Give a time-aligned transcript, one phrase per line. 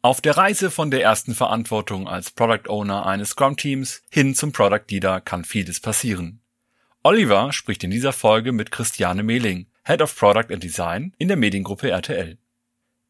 [0.00, 4.84] Auf der Reise von der ersten Verantwortung als Product Owner eines Scrum-Teams hin zum Product
[4.90, 6.40] Leader kann vieles passieren.
[7.02, 11.36] Oliver spricht in dieser Folge mit Christiane Mehling, Head of Product and Design in der
[11.36, 12.38] Mediengruppe RTL.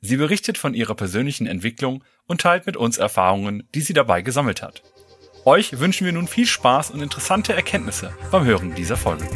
[0.00, 4.62] Sie berichtet von ihrer persönlichen Entwicklung und teilt mit uns Erfahrungen, die sie dabei gesammelt
[4.62, 4.82] hat.
[5.44, 9.28] Euch wünschen wir nun viel Spaß und interessante Erkenntnisse beim Hören dieser Folge.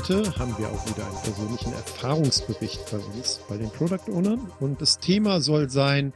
[0.00, 4.50] Heute haben wir auch wieder einen persönlichen Erfahrungsbericht bei uns, bei den Product Ownern.
[4.58, 6.14] Und das Thema soll sein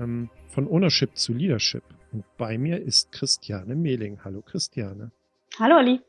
[0.00, 1.84] ähm, von Ownership zu Leadership.
[2.10, 4.18] Und bei mir ist Christiane Mehling.
[4.24, 5.12] Hallo Christiane.
[5.56, 6.00] Hallo Ali.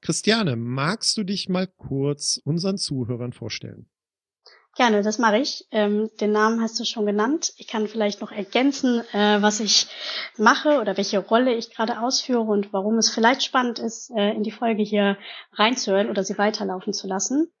[0.00, 3.86] Christiane, magst du dich mal kurz unseren Zuhörern vorstellen?
[4.76, 5.66] Gerne, das mache ich.
[5.70, 7.52] Ähm, den Namen hast du schon genannt.
[7.58, 9.86] Ich kann vielleicht noch ergänzen, äh, was ich
[10.36, 14.42] mache oder welche Rolle ich gerade ausführe und warum es vielleicht spannend ist, äh, in
[14.42, 15.16] die Folge hier
[15.52, 17.52] reinzuhören oder sie weiterlaufen zu lassen.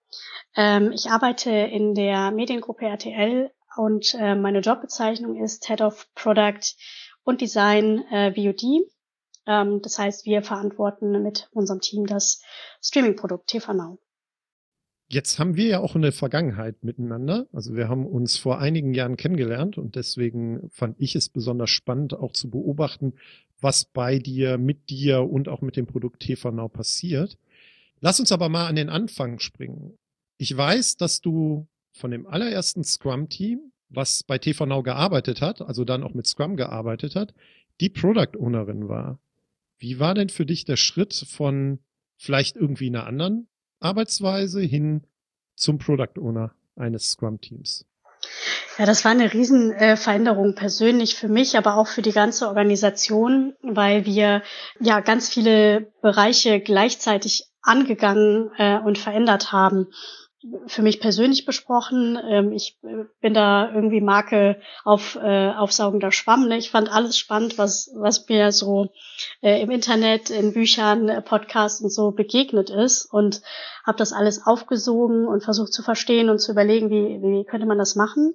[0.56, 6.74] Ähm, ich arbeite in der Mediengruppe RTL und äh, meine Jobbezeichnung ist Head of Product
[7.22, 8.90] und Design äh, VOD.
[9.46, 12.42] Ähm, das heißt, wir verantworten mit unserem Team das
[12.82, 13.98] Streaming-Produkt TV.
[15.08, 17.46] Jetzt haben wir ja auch eine Vergangenheit miteinander.
[17.52, 22.14] Also wir haben uns vor einigen Jahren kennengelernt und deswegen fand ich es besonders spannend,
[22.14, 23.14] auch zu beobachten,
[23.60, 27.38] was bei dir, mit dir und auch mit dem Produkt TV Now passiert.
[28.00, 29.96] Lass uns aber mal an den Anfang springen.
[30.38, 35.84] Ich weiß, dass du von dem allerersten Scrum-Team, was bei TV Now gearbeitet hat, also
[35.84, 37.34] dann auch mit Scrum gearbeitet hat,
[37.80, 39.18] die Product Ownerin war.
[39.78, 41.78] Wie war denn für dich der Schritt von
[42.16, 43.48] vielleicht irgendwie einer anderen
[43.84, 45.02] Arbeitsweise hin
[45.56, 47.86] zum Product Owner eines Scrum-Teams?
[48.78, 53.54] Ja, das war eine Riesenveränderung äh, persönlich für mich, aber auch für die ganze Organisation,
[53.62, 54.42] weil wir
[54.80, 59.88] ja ganz viele Bereiche gleichzeitig angegangen äh, und verändert haben
[60.66, 62.18] für mich persönlich besprochen.
[62.28, 66.48] Ähm, ich äh, bin da irgendwie Marke auf äh, aufsaugender Schwamm.
[66.48, 66.58] Ne?
[66.58, 68.90] Ich fand alles spannend, was was mir so
[69.40, 73.42] äh, im Internet, in Büchern, äh, Podcasts und so begegnet ist und
[73.84, 77.78] habe das alles aufgesogen und versucht zu verstehen und zu überlegen, wie wie könnte man
[77.78, 78.34] das machen.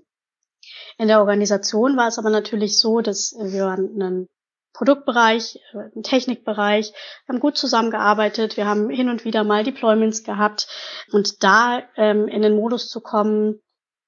[0.97, 4.27] In der Organisation war es aber natürlich so, dass wir einen
[4.73, 5.59] Produktbereich,
[5.95, 6.93] im Technikbereich.
[7.27, 8.57] Haben gut zusammengearbeitet.
[8.57, 10.67] Wir haben hin und wieder mal Deployments gehabt.
[11.11, 13.61] Und da ähm, in den Modus zu kommen,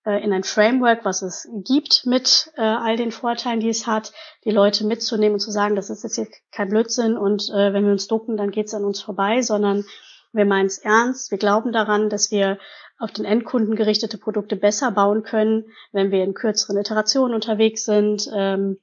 [0.06, 4.14] äh, in ein Framework, was es gibt, mit äh, all den Vorteilen, die es hat,
[4.46, 7.92] die Leute mitzunehmen und zu sagen, das ist jetzt kein Blödsinn und äh, wenn wir
[7.92, 9.86] uns ducken, dann geht es an uns vorbei, sondern
[10.34, 11.30] wir meinen es ernst.
[11.32, 12.58] Wir glauben daran, dass wir
[12.98, 18.30] auf den Endkunden gerichtete Produkte besser bauen können, wenn wir in kürzeren Iterationen unterwegs sind.
[18.34, 18.78] Ähm,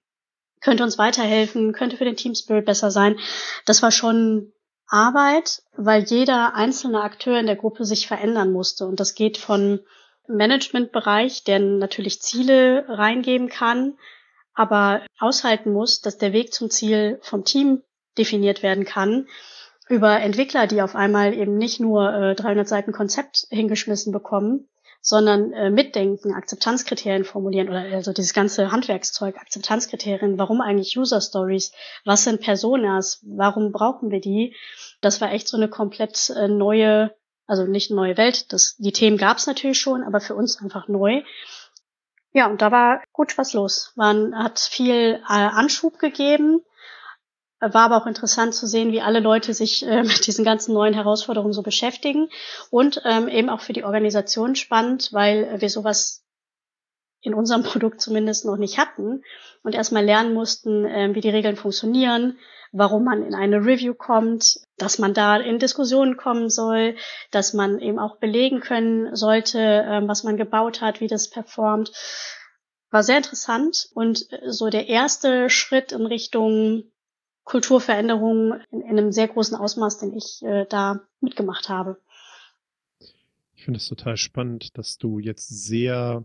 [0.61, 3.19] könnte uns weiterhelfen, könnte für den Team Spirit besser sein.
[3.65, 4.53] Das war schon
[4.87, 8.87] Arbeit, weil jeder einzelne Akteur in der Gruppe sich verändern musste.
[8.87, 9.81] Und das geht von
[10.27, 13.99] Managementbereich, der natürlich Ziele reingeben kann,
[14.55, 17.83] aber aushalten muss, dass der Weg zum Ziel vom Team
[18.17, 19.29] definiert werden kann,
[19.89, 24.69] über Entwickler, die auf einmal eben nicht nur äh, 300 Seiten Konzept hingeschmissen bekommen,
[25.09, 31.73] sondern äh, mitdenken, Akzeptanzkriterien formulieren oder also dieses ganze Handwerkszeug, Akzeptanzkriterien, warum eigentlich User Stories,
[32.05, 34.55] was sind Personas, warum brauchen wir die?
[35.01, 37.15] Das war echt so eine komplett äh, neue,
[37.47, 38.53] also nicht neue Welt.
[38.53, 41.23] Das, die Themen gab es natürlich schon, aber für uns einfach neu.
[42.35, 43.93] Ja, und da war gut was los.
[43.97, 46.61] Man hat viel äh, Anschub gegeben
[47.61, 50.95] war aber auch interessant zu sehen, wie alle Leute sich äh, mit diesen ganzen neuen
[50.95, 52.29] Herausforderungen so beschäftigen
[52.71, 56.25] und ähm, eben auch für die Organisation spannend, weil wir sowas
[57.21, 59.23] in unserem Produkt zumindest noch nicht hatten
[59.63, 62.39] und erstmal lernen mussten, äh, wie die Regeln funktionieren,
[62.71, 66.97] warum man in eine Review kommt, dass man da in Diskussionen kommen soll,
[67.31, 71.93] dass man eben auch belegen können sollte, äh, was man gebaut hat, wie das performt.
[72.91, 76.85] War sehr interessant und so der erste Schritt in Richtung
[77.49, 81.97] Kulturveränderungen in, in einem sehr großen Ausmaß, den ich äh, da mitgemacht habe.
[83.57, 86.25] Ich finde es total spannend, dass du jetzt sehr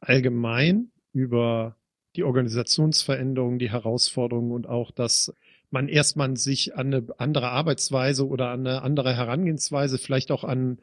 [0.00, 1.76] allgemein über
[2.14, 5.34] die Organisationsveränderungen, die Herausforderungen und auch, dass
[5.70, 10.78] man erstmal sich an eine andere Arbeitsweise oder an eine andere Herangehensweise, vielleicht auch an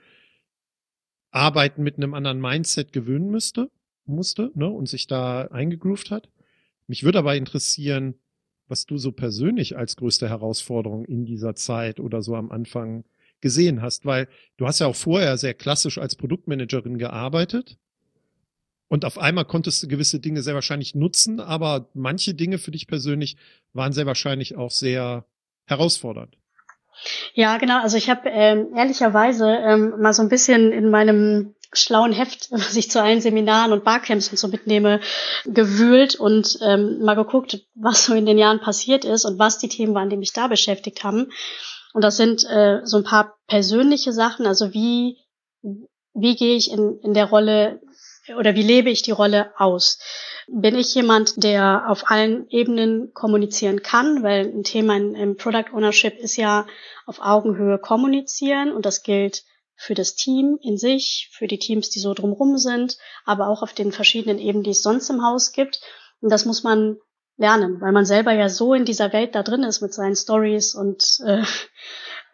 [1.31, 3.71] Arbeiten mit einem anderen Mindset gewöhnen müsste,
[4.05, 6.29] musste, ne, und sich da eingegroovt hat.
[6.87, 8.15] Mich würde aber interessieren,
[8.67, 13.03] was du so persönlich als größte Herausforderung in dieser Zeit oder so am Anfang
[13.41, 14.27] gesehen hast, weil
[14.57, 17.77] du hast ja auch vorher sehr klassisch als Produktmanagerin gearbeitet
[18.87, 22.87] und auf einmal konntest du gewisse Dinge sehr wahrscheinlich nutzen, aber manche Dinge für dich
[22.87, 23.35] persönlich
[23.73, 25.25] waren sehr wahrscheinlich auch sehr
[25.65, 26.37] herausfordernd.
[27.33, 27.81] Ja, genau.
[27.81, 32.75] Also ich habe ähm, ehrlicherweise ähm, mal so ein bisschen in meinem schlauen Heft, was
[32.75, 34.99] ich zu allen Seminaren und Barcamps und so mitnehme,
[35.45, 39.69] gewühlt und ähm, mal geguckt, was so in den Jahren passiert ist und was die
[39.69, 41.31] Themen waren, die mich da beschäftigt haben.
[41.93, 45.17] Und das sind äh, so ein paar persönliche Sachen, also wie,
[46.13, 47.79] wie gehe ich in, in der Rolle
[48.37, 49.99] oder wie lebe ich die Rolle aus?
[50.47, 54.23] Bin ich jemand, der auf allen Ebenen kommunizieren kann?
[54.23, 56.65] Weil ein Thema im Product Ownership ist ja
[57.05, 59.43] auf Augenhöhe kommunizieren und das gilt
[59.75, 63.73] für das Team in sich, für die Teams, die so drumrum sind, aber auch auf
[63.73, 65.81] den verschiedenen Ebenen, die es sonst im Haus gibt.
[66.21, 66.97] Und das muss man
[67.37, 70.73] lernen, weil man selber ja so in dieser Welt da drin ist mit seinen Stories
[70.73, 71.43] und äh,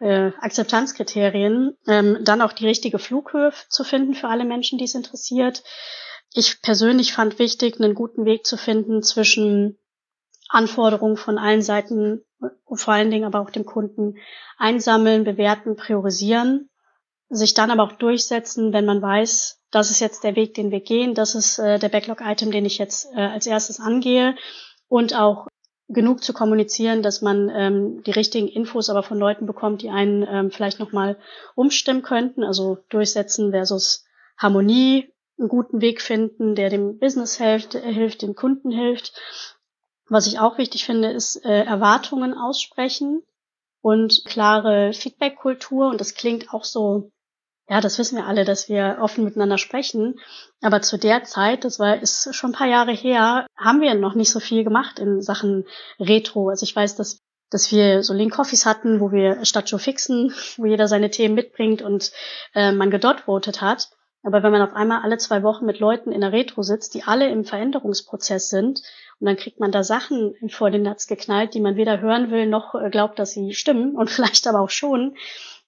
[0.00, 4.94] äh, Akzeptanzkriterien, ähm, dann auch die richtige Flughöhe zu finden für alle Menschen, die es
[4.94, 5.64] interessiert.
[6.32, 9.78] Ich persönlich fand wichtig, einen guten Weg zu finden zwischen
[10.48, 12.24] Anforderungen von allen Seiten,
[12.72, 14.16] vor allen Dingen aber auch dem Kunden,
[14.56, 16.70] einsammeln, bewerten, priorisieren
[17.32, 20.80] sich dann aber auch durchsetzen, wenn man weiß, das ist jetzt der Weg, den wir
[20.80, 24.36] gehen, das ist äh, der Backlog-Item, den ich jetzt äh, als erstes angehe
[24.88, 25.46] und auch
[25.88, 30.26] genug zu kommunizieren, dass man ähm, die richtigen Infos aber von Leuten bekommt, die einen
[30.28, 31.18] ähm, vielleicht nochmal
[31.54, 34.04] umstimmen könnten, also durchsetzen versus
[34.36, 39.14] Harmonie, einen guten Weg finden, der dem Business hilft, hilft, dem Kunden hilft.
[40.08, 43.22] Was ich auch wichtig finde, ist äh, Erwartungen aussprechen
[43.80, 45.88] und klare Feedback-Kultur.
[45.88, 47.10] Und das klingt auch so
[47.68, 50.18] ja, das wissen wir alle, dass wir offen miteinander sprechen.
[50.60, 54.14] Aber zu der Zeit, das war, ist schon ein paar Jahre her, haben wir noch
[54.14, 55.64] nicht so viel gemacht in Sachen
[55.98, 56.48] Retro.
[56.48, 57.20] Also ich weiß, dass
[57.52, 61.34] dass wir so Link Coffees hatten, wo wir statt Joe fixen, wo jeder seine Themen
[61.34, 62.10] mitbringt und
[62.54, 63.90] äh, man gedot votet hat.
[64.24, 67.02] Aber wenn man auf einmal alle zwei Wochen mit Leuten in der Retro sitzt, die
[67.02, 68.82] alle im Veränderungsprozess sind,
[69.20, 72.46] und dann kriegt man da Sachen vor den Netz geknallt, die man weder hören will
[72.46, 75.16] noch äh, glaubt, dass sie stimmen und vielleicht aber auch schon,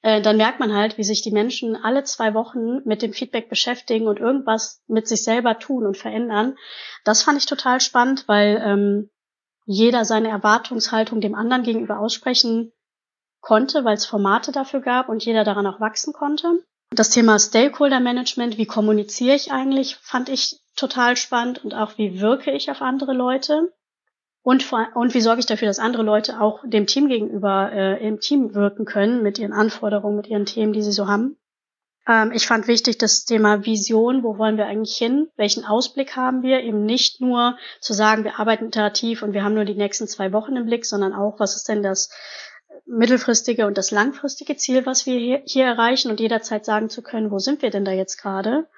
[0.04, 3.48] äh, dann merkt man halt, wie sich die Menschen alle zwei Wochen mit dem Feedback
[3.48, 6.58] beschäftigen und irgendwas mit sich selber tun und verändern.
[7.04, 9.10] Das fand ich total spannend, weil ähm,
[9.64, 12.70] jeder seine Erwartungshaltung dem anderen gegenüber aussprechen
[13.40, 16.62] konnte, weil es Formate dafür gab und jeder daran auch wachsen konnte.
[16.90, 22.20] Das Thema Stakeholder Management, wie kommuniziere ich eigentlich, fand ich total spannend und auch wie
[22.20, 23.72] wirke ich auf andere Leute.
[24.44, 28.06] Und, vor, und wie sorge ich dafür, dass andere Leute auch dem Team gegenüber äh,
[28.06, 31.38] im Team wirken können mit ihren Anforderungen, mit ihren Themen, die sie so haben.
[32.06, 36.42] Ähm, ich fand wichtig das Thema Vision, wo wollen wir eigentlich hin, welchen Ausblick haben
[36.42, 40.08] wir, eben nicht nur zu sagen, wir arbeiten iterativ und wir haben nur die nächsten
[40.08, 42.10] zwei Wochen im Blick, sondern auch, was ist denn das
[42.84, 47.30] mittelfristige und das langfristige Ziel, was wir hier, hier erreichen und jederzeit sagen zu können,
[47.30, 48.68] wo sind wir denn da jetzt gerade?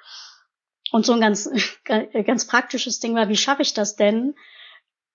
[0.93, 1.51] Und so ein ganz,
[2.25, 4.37] ganz praktisches Ding war, wie schaffe ich das denn,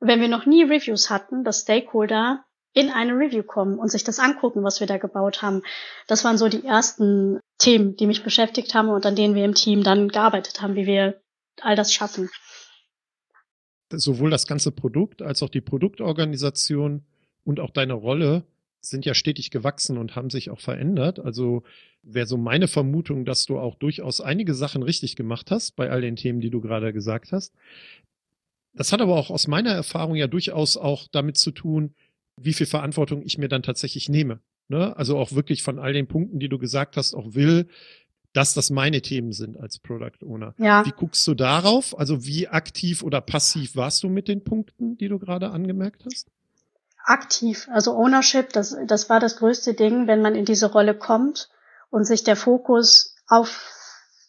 [0.01, 2.43] wenn wir noch nie Reviews hatten, dass Stakeholder
[2.73, 5.61] in eine Review kommen und sich das angucken, was wir da gebaut haben.
[6.07, 9.55] Das waren so die ersten Themen, die mich beschäftigt haben und an denen wir im
[9.55, 11.21] Team dann gearbeitet haben, wie wir
[11.59, 12.29] all das schaffen.
[13.93, 17.03] Sowohl das ganze Produkt als auch die Produktorganisation
[17.43, 18.45] und auch deine Rolle
[18.79, 21.19] sind ja stetig gewachsen und haben sich auch verändert.
[21.19, 21.63] Also
[22.01, 26.01] wäre so meine Vermutung, dass du auch durchaus einige Sachen richtig gemacht hast bei all
[26.01, 27.53] den Themen, die du gerade gesagt hast.
[28.73, 31.93] Das hat aber auch aus meiner Erfahrung ja durchaus auch damit zu tun,
[32.37, 34.39] wie viel Verantwortung ich mir dann tatsächlich nehme.
[34.67, 34.95] Ne?
[34.95, 37.67] Also auch wirklich von all den Punkten, die du gesagt hast, auch will,
[38.33, 40.53] dass das meine Themen sind als Product Owner.
[40.57, 40.85] Ja.
[40.85, 41.97] Wie guckst du darauf?
[41.97, 46.27] Also wie aktiv oder passiv warst du mit den Punkten, die du gerade angemerkt hast?
[47.03, 51.49] Aktiv, also Ownership, das, das war das größte Ding, wenn man in diese Rolle kommt
[51.89, 53.69] und sich der Fokus auf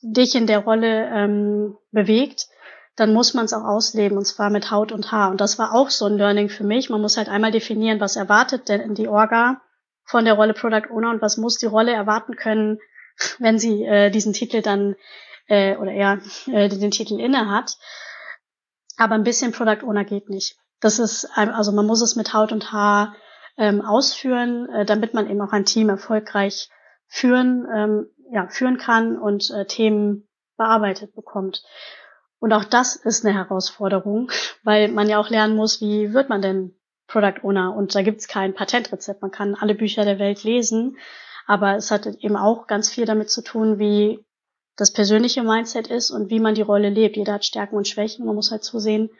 [0.01, 2.49] dich in der Rolle ähm, bewegt,
[2.97, 5.31] dann muss man es auch ausleben und zwar mit Haut und Haar.
[5.31, 6.91] Und das war auch so ein Learning für mich.
[6.91, 9.63] Man muss halt einmal definieren, was erwartet denn die Orga
[10.05, 12.79] von der Rolle Product Owner und was muss die Rolle erwarten können,
[13.39, 14.97] wenn sie äh, diesen Titel dann
[15.47, 17.79] äh, oder eher äh, den Titel inne hat.
[18.99, 20.57] Aber ein bisschen Product Owner geht nicht.
[20.81, 23.15] Das ist also man muss es mit Haut und Haar
[23.57, 26.69] ähm, ausführen, äh, damit man eben auch ein Team erfolgreich
[27.07, 31.63] führen ähm, ja führen kann und äh, Themen bearbeitet bekommt.
[32.43, 34.29] Und auch das ist eine Herausforderung,
[34.65, 36.75] weil man ja auch lernen muss, wie wird man denn
[37.07, 37.73] Product Owner?
[37.73, 39.23] Und da gibt es kein Patentrezept.
[39.23, 40.97] Man kann alle Bücher der Welt lesen,
[41.47, 44.25] aber es hat eben auch ganz viel damit zu tun, wie
[44.75, 47.17] das persönliche Mindset ist und wie man die Rolle lebt.
[47.17, 48.27] Jeder hat Stärken und Schwächen.
[48.27, 49.11] Man muss halt zusehen,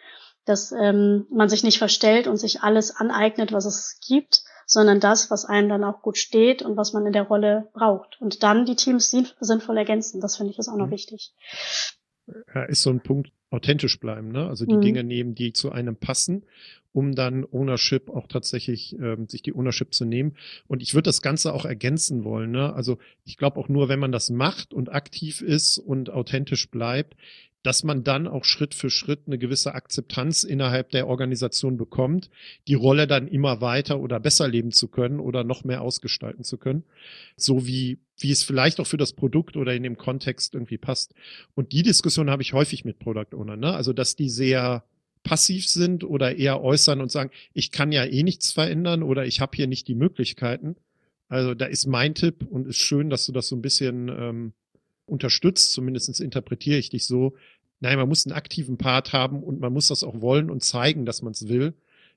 [0.45, 5.31] dass ähm, man sich nicht verstellt und sich alles aneignet, was es gibt, sondern das,
[5.31, 8.21] was einem dann auch gut steht und was man in der Rolle braucht.
[8.21, 10.21] Und dann die Teams sinnvoll ergänzen.
[10.21, 10.91] Das finde ich ist auch noch mhm.
[10.91, 11.33] wichtig.
[12.55, 14.49] Ja, ist so ein Punkt, authentisch bleiben, ne?
[14.49, 14.81] Also die mhm.
[14.81, 16.45] Dinge nehmen, die zu einem passen,
[16.93, 20.37] um dann Ownership auch tatsächlich ähm, sich die Ownership zu nehmen.
[20.67, 22.73] Und ich würde das Ganze auch ergänzen wollen, ne?
[22.73, 27.17] Also ich glaube auch nur, wenn man das macht und aktiv ist und authentisch bleibt,
[27.63, 32.31] dass man dann auch Schritt für Schritt eine gewisse Akzeptanz innerhalb der Organisation bekommt,
[32.67, 36.59] die Rolle dann immer weiter oder besser leben zu können oder noch mehr ausgestalten zu
[36.59, 36.85] können,
[37.37, 41.15] so wie wie es vielleicht auch für das Produkt oder in dem Kontext irgendwie passt.
[41.55, 43.75] Und die Diskussion habe ich häufig mit Product Owner, ne?
[43.75, 44.85] Also dass die sehr
[45.23, 49.41] passiv sind oder eher äußern und sagen, ich kann ja eh nichts verändern oder ich
[49.41, 50.77] habe hier nicht die Möglichkeiten.
[51.29, 54.53] Also da ist mein Tipp und ist schön, dass du das so ein bisschen ähm,
[55.07, 57.35] unterstützt, zumindest interpretiere ich dich so.
[57.81, 61.05] Nein, man muss einen aktiven Part haben und man muss das auch wollen und zeigen,
[61.05, 61.75] dass man es will.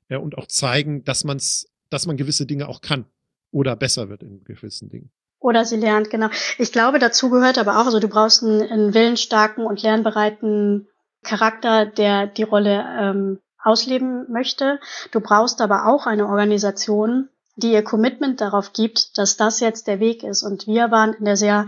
[0.09, 3.05] Ja, und auch zeigen, dass man es, dass man gewisse Dinge auch kann
[3.51, 5.09] oder besser wird in gewissen Dingen.
[5.45, 6.29] Oder sie lernt, genau.
[6.57, 10.87] Ich glaube, dazu gehört aber auch, also du brauchst einen, einen willensstarken und lernbereiten
[11.23, 14.79] Charakter, der die Rolle ähm, ausleben möchte.
[15.11, 19.99] Du brauchst aber auch eine Organisation, die ihr Commitment darauf gibt, dass das jetzt der
[19.99, 20.41] Weg ist.
[20.41, 21.67] Und wir waren in der sehr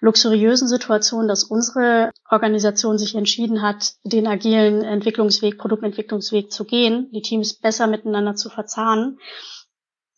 [0.00, 7.20] luxuriösen Situation, dass unsere Organisation sich entschieden hat, den agilen Entwicklungsweg, Produktentwicklungsweg zu gehen, die
[7.20, 9.18] Teams besser miteinander zu verzahnen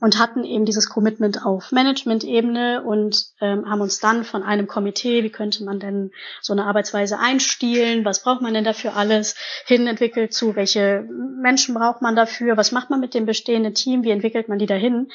[0.01, 5.23] und hatten eben dieses Commitment auf Management-Ebene und ähm, haben uns dann von einem Komitee,
[5.23, 9.87] wie könnte man denn so eine Arbeitsweise einstielen, was braucht man denn dafür alles, hin
[9.87, 11.07] entwickelt zu, welche
[11.41, 14.67] Menschen braucht man dafür, was macht man mit dem bestehenden Team, wie entwickelt man die
[14.67, 15.09] dahin.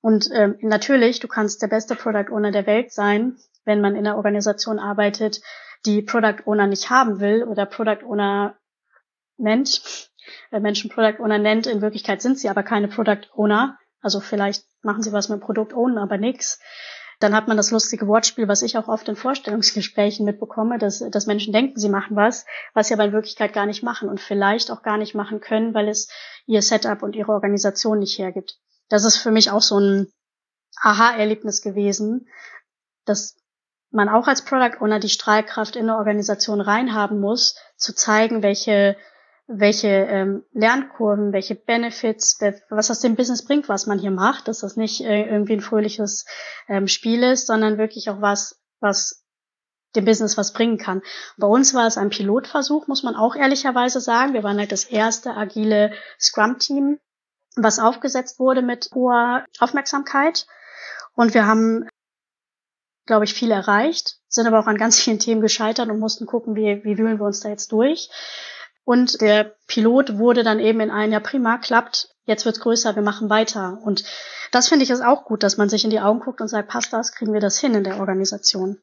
[0.00, 4.06] Und ähm, natürlich, du kannst der beste Product Owner der Welt sein, wenn man in
[4.06, 5.40] einer Organisation arbeitet,
[5.84, 8.56] die Product Owner nicht haben will oder Product Owner
[9.36, 10.10] nennt,
[10.52, 14.64] äh, Menschen Product Owner nennt, in Wirklichkeit sind sie aber keine Product Owner, also vielleicht
[14.82, 16.58] machen sie was mit Produkt ohne, aber nix.
[17.20, 21.26] Dann hat man das lustige Wortspiel, was ich auch oft in Vorstellungsgesprächen mitbekomme, dass, dass
[21.26, 24.70] Menschen denken, sie machen was, was sie aber in Wirklichkeit gar nicht machen und vielleicht
[24.70, 26.08] auch gar nicht machen können, weil es
[26.46, 28.58] ihr Setup und ihre Organisation nicht hergibt.
[28.88, 30.12] Das ist für mich auch so ein
[30.80, 32.28] Aha-Erlebnis gewesen,
[33.04, 33.36] dass
[33.90, 38.96] man auch als Product Owner die Strahlkraft in eine Organisation reinhaben muss, zu zeigen, welche
[39.48, 42.38] welche ähm, Lernkurven, welche Benefits,
[42.68, 45.62] was das dem Business bringt, was man hier macht, dass das nicht äh, irgendwie ein
[45.62, 46.26] fröhliches
[46.68, 49.24] ähm, Spiel ist, sondern wirklich auch was, was
[49.96, 51.00] dem Business was bringen kann.
[51.38, 54.34] Bei uns war es ein Pilotversuch, muss man auch ehrlicherweise sagen.
[54.34, 57.00] Wir waren halt das erste agile Scrum-Team,
[57.56, 60.46] was aufgesetzt wurde mit hoher Aufmerksamkeit.
[61.14, 61.88] Und wir haben,
[63.06, 66.54] glaube ich, viel erreicht, sind aber auch an ganz vielen Themen gescheitert und mussten gucken,
[66.54, 68.10] wie, wie wühlen wir uns da jetzt durch.
[68.88, 73.02] Und der Pilot wurde dann eben in ein, ja prima, klappt, jetzt wird's größer, wir
[73.02, 73.78] machen weiter.
[73.84, 74.02] Und
[74.50, 76.70] das finde ich ist auch gut, dass man sich in die Augen guckt und sagt,
[76.70, 78.78] passt das, kriegen wir das hin in der Organisation.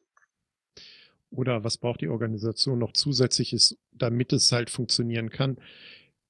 [1.32, 5.56] Oder was braucht die Organisation noch zusätzliches, damit es halt funktionieren kann?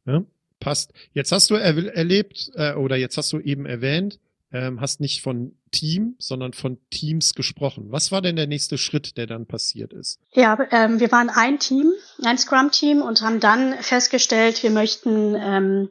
[0.07, 0.25] Ja,
[0.59, 0.95] passt.
[1.13, 4.19] Jetzt hast du er erlebt, äh, oder jetzt hast du eben erwähnt,
[4.57, 7.87] ähm, hast nicht von Team, sondern von Teams gesprochen.
[7.91, 10.19] Was war denn der nächste Schritt, der dann passiert ist?
[10.33, 11.93] Ja, ähm, wir waren ein Team,
[12.25, 15.91] ein Scrum-Team und haben dann festgestellt, wir möchten ähm,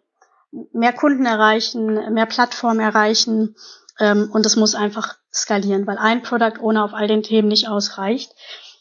[0.73, 3.55] mehr Kunden erreichen, mehr Plattformen erreichen
[3.99, 7.67] ähm, und es muss einfach skalieren, weil ein Product Owner auf all den Themen nicht
[7.67, 8.31] ausreicht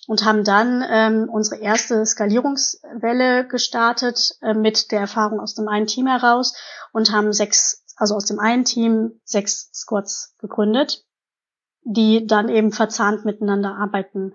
[0.07, 5.87] und haben dann ähm, unsere erste Skalierungswelle gestartet äh, mit der Erfahrung aus dem einen
[5.87, 6.55] Team heraus
[6.93, 11.05] und haben sechs also aus dem einen Team sechs Squads gegründet,
[11.83, 14.35] die dann eben verzahnt miteinander arbeiten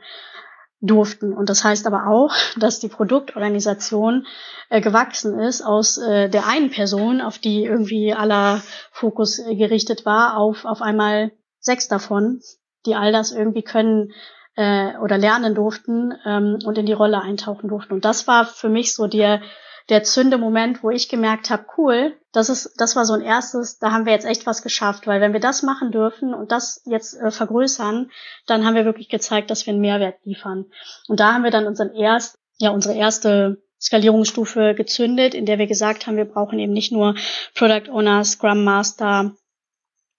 [0.81, 1.33] durften.
[1.33, 4.25] Und das heißt aber auch, dass die Produktorganisation
[4.69, 8.61] äh, gewachsen ist aus äh, der einen Person, auf die irgendwie aller
[8.91, 12.41] Fokus äh, gerichtet war, auf auf einmal sechs davon,
[12.85, 14.13] die all das irgendwie können
[14.55, 17.93] äh, oder lernen durften ähm, und in die Rolle eintauchen durften.
[17.93, 19.41] Und das war für mich so der
[19.89, 23.91] der Zündemoment, wo ich gemerkt habe, cool, das ist, das war so ein erstes, da
[23.91, 27.15] haben wir jetzt echt was geschafft, weil wenn wir das machen dürfen und das jetzt
[27.15, 28.11] äh, vergrößern,
[28.45, 30.65] dann haben wir wirklich gezeigt, dass wir einen Mehrwert liefern.
[31.07, 35.67] Und da haben wir dann unseren erst, ja, unsere erste Skalierungsstufe gezündet, in der wir
[35.67, 37.15] gesagt haben, wir brauchen eben nicht nur
[37.55, 39.33] Product Owner, Scrum Master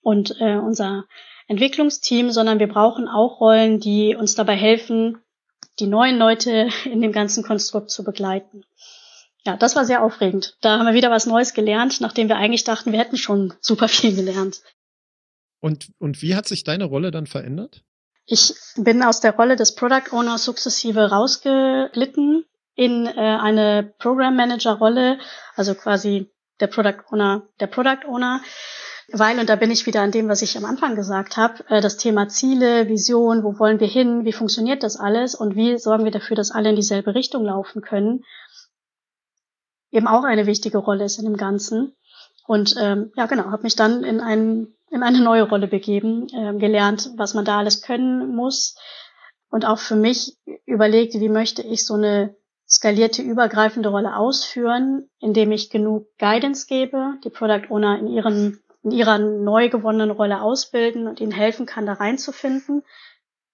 [0.00, 1.04] und äh, unser
[1.46, 5.18] Entwicklungsteam, sondern wir brauchen auch Rollen, die uns dabei helfen,
[5.78, 8.64] die neuen Leute in dem ganzen Konstrukt zu begleiten
[9.44, 10.56] ja, das war sehr aufregend.
[10.60, 13.88] Da haben wir wieder was Neues gelernt, nachdem wir eigentlich dachten, wir hätten schon super
[13.88, 14.60] viel gelernt.
[15.60, 17.82] Und, und wie hat sich deine Rolle dann verändert?
[18.26, 22.44] Ich bin aus der Rolle des Product Owners sukzessive rausgeglitten
[22.74, 25.18] in äh, eine Program Manager Rolle,
[25.54, 26.30] also quasi
[26.60, 28.42] der Product Owner, der Product Owner,
[29.12, 31.80] weil, und da bin ich wieder an dem, was ich am Anfang gesagt habe, äh,
[31.80, 36.04] das Thema Ziele, Vision, wo wollen wir hin, wie funktioniert das alles und wie sorgen
[36.04, 38.24] wir dafür, dass alle in dieselbe Richtung laufen können,
[39.90, 41.94] eben auch eine wichtige Rolle ist in dem Ganzen.
[42.46, 46.58] Und ähm, ja, genau, habe mich dann in, ein, in eine neue Rolle begeben, äh,
[46.58, 48.76] gelernt, was man da alles können muss
[49.50, 52.34] und auch für mich überlegt, wie möchte ich so eine
[52.68, 58.92] skalierte übergreifende Rolle ausführen, indem ich genug Guidance gebe, die Product Owner in ihren in
[58.92, 62.82] ihrer neu gewonnenen Rolle ausbilden und ihnen helfen kann, da reinzufinden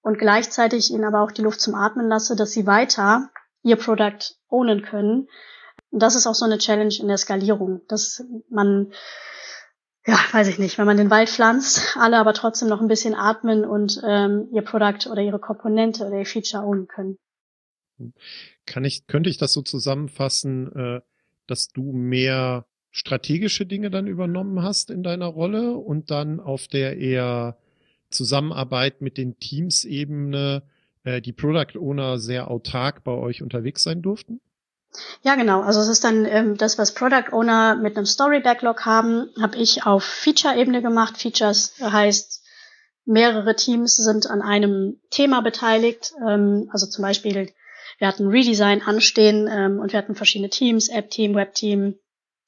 [0.02, 3.28] und gleichzeitig ihnen aber auch die Luft zum Atmen lasse, dass sie weiter
[3.62, 5.28] ihr Product ownen können.
[5.96, 8.92] Und das ist auch so eine Challenge in der Skalierung, dass man,
[10.06, 13.14] ja, weiß ich nicht, wenn man den Wald pflanzt, alle aber trotzdem noch ein bisschen
[13.14, 17.16] atmen und ähm, ihr Product oder ihre Komponente oder ihr Feature ownen können.
[18.66, 21.00] Kann ich, könnte ich das so zusammenfassen, äh,
[21.46, 26.98] dass du mehr strategische Dinge dann übernommen hast in deiner Rolle und dann auf der
[26.98, 27.56] eher
[28.10, 30.62] Zusammenarbeit mit den Teams-Ebene
[31.04, 34.42] äh, die Product Owner sehr autark bei euch unterwegs sein durften?
[35.22, 35.62] Ja, genau.
[35.62, 39.56] Also es ist dann ähm, das, was Product Owner mit einem Story Backlog haben, habe
[39.58, 41.18] ich auf Feature-Ebene gemacht.
[41.18, 42.42] Features heißt,
[43.04, 46.12] mehrere Teams sind an einem Thema beteiligt.
[46.26, 47.52] Ähm, also zum Beispiel,
[47.98, 51.98] wir hatten Redesign anstehen ähm, und wir hatten verschiedene Teams, App-Team, Web-Team,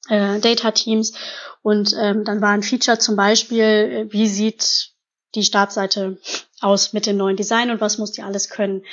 [0.09, 1.13] äh, Data-Teams.
[1.61, 4.91] Und ähm, dann war ein Feature zum Beispiel, äh, wie sieht
[5.35, 6.17] die Startseite
[6.61, 8.83] aus mit dem neuen Design und was muss die alles können.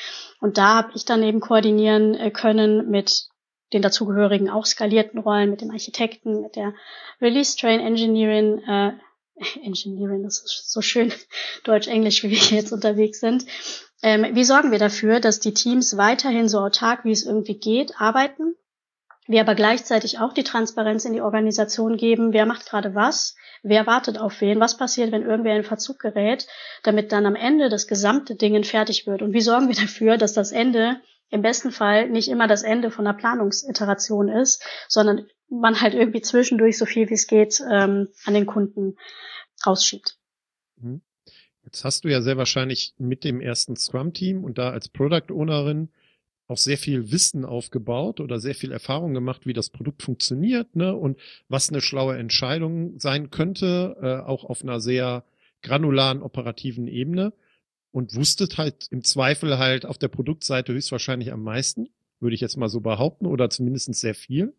[0.41, 3.29] Und da habe ich dann eben koordinieren äh, können mit
[3.73, 6.75] den dazugehörigen auch skalierten Rollen, mit dem Architekten, mit der
[7.21, 8.93] Release Train Engineering, äh,
[9.63, 11.13] Engineering, das ist so schön
[11.65, 13.45] Deutsch-Englisch, wie wir jetzt unterwegs sind.
[14.03, 18.01] Ähm, wie sorgen wir dafür, dass die Teams weiterhin so autark, wie es irgendwie geht,
[18.01, 18.55] arbeiten
[19.27, 23.87] wir aber gleichzeitig auch die Transparenz in die Organisation geben, wer macht gerade was, wer
[23.87, 26.47] wartet auf wen, was passiert, wenn irgendwer in Verzug gerät,
[26.85, 29.23] damit dann am Ende das gesamte Ding fertig wird.
[29.23, 32.91] Und wie sorgen wir dafür, dass das Ende im besten Fall nicht immer das Ende
[32.91, 38.09] von einer Planungsiteration ist, sondern man halt irgendwie zwischendurch so viel wie es geht ähm,
[38.25, 38.97] an den Kunden
[39.65, 40.17] rausschiebt.
[40.77, 41.03] Mhm.
[41.65, 45.91] Jetzt hast du ja sehr wahrscheinlich mit dem ersten Scrum-Team und da als Product Ownerin
[46.47, 50.95] auch sehr viel Wissen aufgebaut oder sehr viel Erfahrung gemacht, wie das Produkt funktioniert, ne,
[50.95, 55.25] und was eine schlaue Entscheidung sein könnte, äh, auch auf einer sehr
[55.63, 57.33] granularen operativen Ebene
[57.97, 61.89] und wusstet halt im Zweifel halt auf der Produktseite höchstwahrscheinlich am meisten,
[62.21, 64.53] würde ich jetzt mal so behaupten, oder zumindest sehr viel.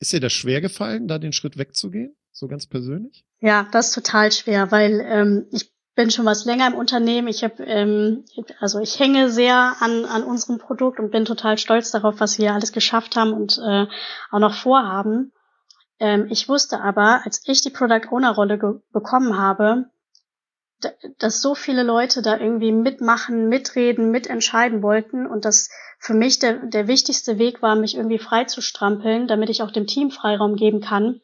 [0.00, 3.24] Ist dir das schwer gefallen, da den Schritt wegzugehen, so ganz persönlich?
[3.38, 7.28] Ja, das ist total schwer, weil ähm, ich bin schon was länger im Unternehmen.
[7.28, 8.24] Ich habe, ähm,
[8.58, 12.54] also ich hänge sehr an, an unserem Produkt und bin total stolz darauf, was wir
[12.54, 13.86] alles geschafft haben und äh,
[14.32, 15.30] auch noch vorhaben.
[16.00, 19.91] Ähm, ich wusste aber, als ich die Product Owner Rolle bekommen habe,
[21.18, 26.54] dass so viele Leute da irgendwie mitmachen, mitreden, mitentscheiden wollten und dass für mich der,
[26.66, 30.56] der wichtigste Weg war, mich irgendwie frei zu strampeln, damit ich auch dem Team Freiraum
[30.56, 31.20] geben kann,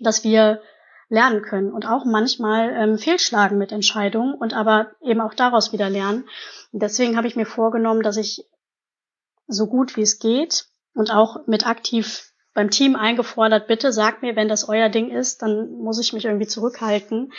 [0.00, 0.62] dass wir
[1.08, 5.90] lernen können und auch manchmal ähm, fehlschlagen mit Entscheidungen und aber eben auch daraus wieder
[5.90, 6.28] lernen.
[6.72, 8.48] Und deswegen habe ich mir vorgenommen, dass ich
[9.46, 14.36] so gut wie es geht und auch mit aktiv beim Team eingefordert, bitte sagt mir,
[14.36, 17.32] wenn das euer Ding ist, dann muss ich mich irgendwie zurückhalten,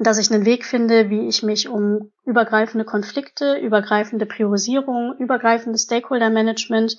[0.00, 6.30] dass ich einen Weg finde, wie ich mich um übergreifende Konflikte, übergreifende Priorisierung, übergreifendes Stakeholder
[6.30, 6.96] Management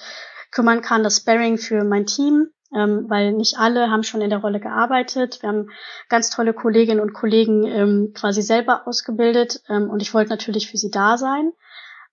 [0.51, 4.39] kümmern kann, das Sparring für mein Team ähm, weil nicht alle haben schon in der
[4.39, 5.41] Rolle gearbeitet.
[5.41, 5.69] Wir haben
[6.09, 10.77] ganz tolle Kolleginnen und Kollegen ähm, quasi selber ausgebildet ähm, und ich wollte natürlich für
[10.77, 11.51] sie da sein.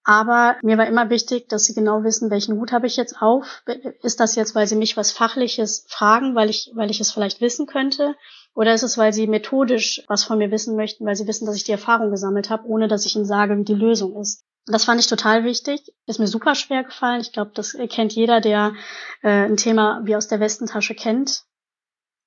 [0.05, 3.63] Aber mir war immer wichtig, dass sie genau wissen, welchen Hut habe ich jetzt auf.
[4.03, 7.43] Ist das jetzt, weil sie mich was Fachliches fragen, weil ich, weil ich es vielleicht
[7.43, 8.15] wissen könnte?
[8.55, 11.57] Oder ist es, weil sie methodisch was von mir wissen möchten, weil sie wissen, dass
[11.57, 14.45] ich die Erfahrung gesammelt habe, ohne dass ich ihnen sage, wie die Lösung ist?
[14.67, 15.95] Das fand ich total wichtig.
[16.07, 17.21] Ist mir super schwer gefallen.
[17.21, 18.75] Ich glaube, das kennt jeder, der
[19.23, 21.45] äh, ein Thema wie aus der Westentasche kennt.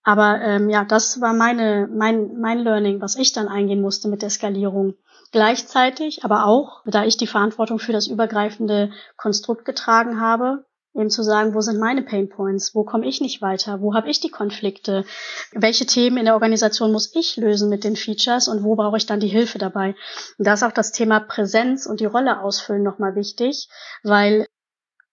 [0.03, 4.23] Aber ähm, ja, das war meine, mein, mein Learning, was ich dann eingehen musste mit
[4.23, 4.95] der Skalierung.
[5.31, 11.23] Gleichzeitig, aber auch, da ich die Verantwortung für das übergreifende Konstrukt getragen habe, Eben zu
[11.23, 12.75] sagen, wo sind meine Pain Points?
[12.75, 13.81] Wo komme ich nicht weiter?
[13.81, 15.05] Wo habe ich die Konflikte?
[15.53, 19.05] Welche Themen in der Organisation muss ich lösen mit den Features und wo brauche ich
[19.05, 19.95] dann die Hilfe dabei?
[20.37, 23.69] Und da ist auch das Thema Präsenz und die Rolle ausfüllen nochmal wichtig,
[24.03, 24.47] weil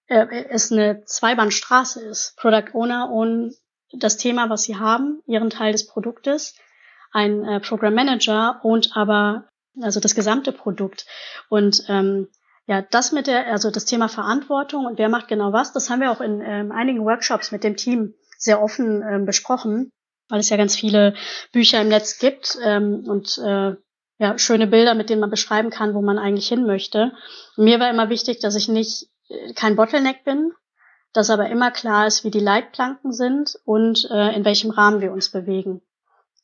[0.08, 2.34] äh, es eine Zweibahnstraße ist.
[2.36, 3.54] Product Owner und
[3.92, 6.54] das Thema, was sie haben, ihren Teil des Produktes.
[7.12, 9.48] Ein äh, Program Manager und aber
[9.80, 11.06] also das gesamte Produkt.
[11.48, 12.28] Und ähm,
[12.68, 16.02] ja, das mit der, also das Thema Verantwortung und wer macht genau was, das haben
[16.02, 19.90] wir auch in ähm, einigen Workshops mit dem Team sehr offen ähm, besprochen,
[20.28, 21.14] weil es ja ganz viele
[21.50, 23.72] Bücher im Netz gibt ähm, und äh,
[24.18, 27.12] ja, schöne Bilder, mit denen man beschreiben kann, wo man eigentlich hin möchte.
[27.56, 30.52] Und mir war immer wichtig, dass ich nicht äh, kein Bottleneck bin,
[31.14, 35.12] dass aber immer klar ist, wie die Leitplanken sind und äh, in welchem Rahmen wir
[35.12, 35.80] uns bewegen.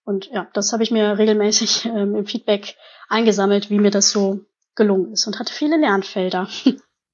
[0.04, 2.76] Und ja, das habe ich mir regelmäßig ähm, im Feedback
[3.10, 4.40] eingesammelt, wie mir das so
[4.74, 6.48] gelungen ist und hatte viele Lernfelder.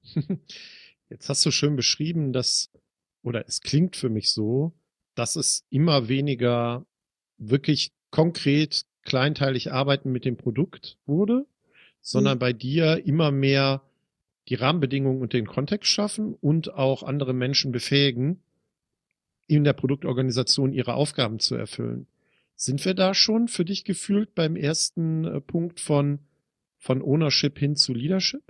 [1.10, 2.70] Jetzt hast du schön beschrieben, dass,
[3.22, 4.72] oder es klingt für mich so,
[5.14, 6.86] dass es immer weniger
[7.38, 11.46] wirklich konkret kleinteilig arbeiten mit dem Produkt wurde,
[12.00, 12.40] sondern mhm.
[12.40, 13.82] bei dir immer mehr
[14.48, 18.42] die Rahmenbedingungen und den Kontext schaffen und auch andere Menschen befähigen,
[19.46, 22.06] in der Produktorganisation ihre Aufgaben zu erfüllen.
[22.54, 26.20] Sind wir da schon für dich gefühlt beim ersten äh, Punkt von,
[26.80, 28.42] von Ownership hin zu Leadership?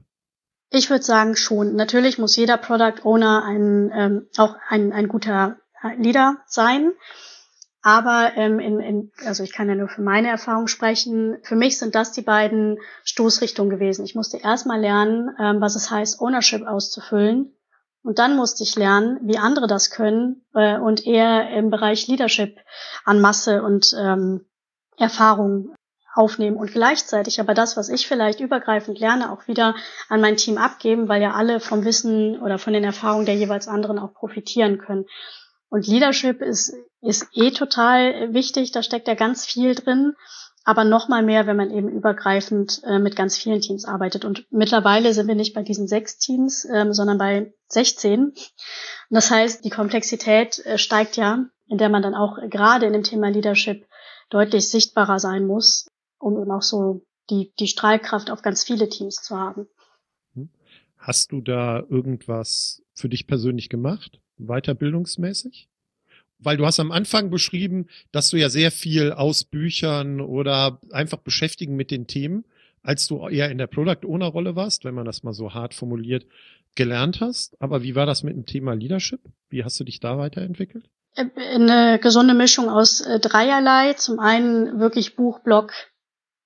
[0.71, 1.75] Ich würde sagen schon.
[1.75, 5.59] Natürlich muss jeder Product Owner ein, ähm, auch ein, ein guter
[5.99, 6.93] Leader sein.
[7.83, 11.39] Aber ähm, in, in, also ich kann ja nur für meine Erfahrung sprechen.
[11.43, 14.05] Für mich sind das die beiden Stoßrichtungen gewesen.
[14.05, 17.57] Ich musste erstmal lernen, ähm, was es heißt, Ownership auszufüllen.
[18.03, 22.59] Und dann musste ich lernen, wie andere das können äh, und eher im Bereich Leadership
[23.05, 24.47] an Masse und ähm,
[24.97, 25.75] Erfahrung
[26.15, 29.75] aufnehmen und gleichzeitig aber das, was ich vielleicht übergreifend lerne, auch wieder
[30.09, 33.69] an mein Team abgeben, weil ja alle vom Wissen oder von den Erfahrungen der jeweils
[33.69, 35.07] anderen auch profitieren können.
[35.69, 40.15] Und Leadership ist, ist eh total wichtig, da steckt ja ganz viel drin,
[40.65, 44.25] aber noch mal mehr, wenn man eben übergreifend äh, mit ganz vielen Teams arbeitet.
[44.25, 48.25] Und mittlerweile sind wir nicht bei diesen sechs Teams, ähm, sondern bei 16.
[48.25, 48.35] Und
[49.09, 53.05] das heißt, die Komplexität äh, steigt ja, in der man dann auch gerade in dem
[53.05, 53.87] Thema Leadership
[54.29, 55.90] deutlich sichtbarer sein muss,
[56.21, 59.67] um eben auch so die, die Strahlkraft auf ganz viele Teams zu haben.
[60.35, 60.51] Hm.
[60.97, 64.21] Hast du da irgendwas für dich persönlich gemacht?
[64.41, 65.69] weiterbildungsmäßig?
[66.39, 71.19] Weil du hast am Anfang beschrieben, dass du ja sehr viel aus Büchern oder einfach
[71.19, 72.45] beschäftigen mit den Themen,
[72.83, 75.75] als du eher in der Product Owner Rolle warst, wenn man das mal so hart
[75.75, 76.25] formuliert,
[76.77, 77.61] gelernt hast.
[77.61, 79.21] Aber wie war das mit dem Thema Leadership?
[79.51, 80.89] Wie hast du dich da weiterentwickelt?
[81.15, 83.93] Äh, eine gesunde Mischung aus äh, dreierlei.
[83.95, 85.73] Zum einen wirklich Buch, Blog,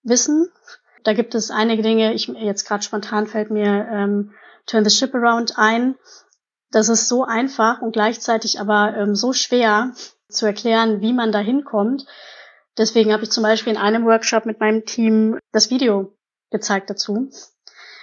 [0.05, 0.51] Wissen.
[1.03, 4.33] Da gibt es einige Dinge, ich jetzt gerade spontan fällt mir ähm,
[4.67, 5.97] Turn the Ship Around ein.
[6.71, 9.93] Das ist so einfach und gleichzeitig aber ähm, so schwer
[10.29, 12.07] zu erklären, wie man da hinkommt.
[12.77, 16.17] Deswegen habe ich zum Beispiel in einem Workshop mit meinem Team das Video
[16.51, 17.31] gezeigt dazu.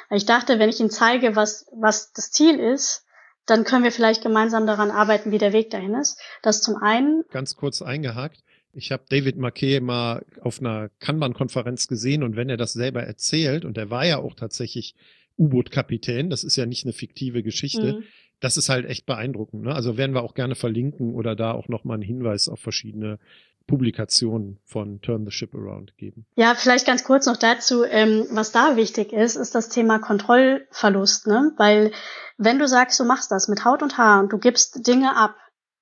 [0.10, 3.06] Ich dachte, wenn ich ihnen zeige, was, was das Ziel ist,
[3.46, 6.20] dann können wir vielleicht gemeinsam daran arbeiten, wie der Weg dahin ist.
[6.42, 7.24] Das zum einen.
[7.32, 8.44] Ganz kurz eingehakt.
[8.74, 13.66] Ich habe David Marquet mal auf einer Kanban-Konferenz gesehen und wenn er das selber erzählt,
[13.66, 14.96] und er war ja auch tatsächlich
[15.38, 18.04] U-Boot-Kapitän, das ist ja nicht eine fiktive Geschichte, mhm
[18.42, 19.64] das ist halt echt beeindruckend.
[19.64, 19.74] Ne?
[19.74, 23.20] Also werden wir auch gerne verlinken oder da auch nochmal einen Hinweis auf verschiedene
[23.68, 26.26] Publikationen von Turn the Ship Around geben.
[26.36, 31.28] Ja, vielleicht ganz kurz noch dazu, ähm, was da wichtig ist, ist das Thema Kontrollverlust,
[31.28, 31.54] ne?
[31.58, 31.92] Weil
[32.38, 35.36] wenn du sagst, du machst das mit Haut und Haar und du gibst Dinge ab,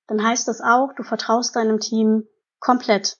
[0.06, 2.24] dann heißt das auch, du vertraust deinem Team
[2.60, 3.16] komplett.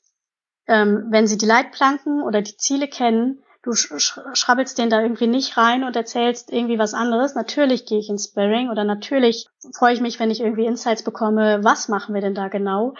[0.66, 5.56] Ähm, wenn sie die Leitplanken oder die Ziele kennen, du schrabbelst den da irgendwie nicht
[5.56, 7.34] rein und erzählst irgendwie was anderes.
[7.34, 11.62] Natürlich gehe ich ins Sparring oder natürlich freue ich mich, wenn ich irgendwie Insights bekomme,
[11.62, 12.94] was machen wir denn da genau.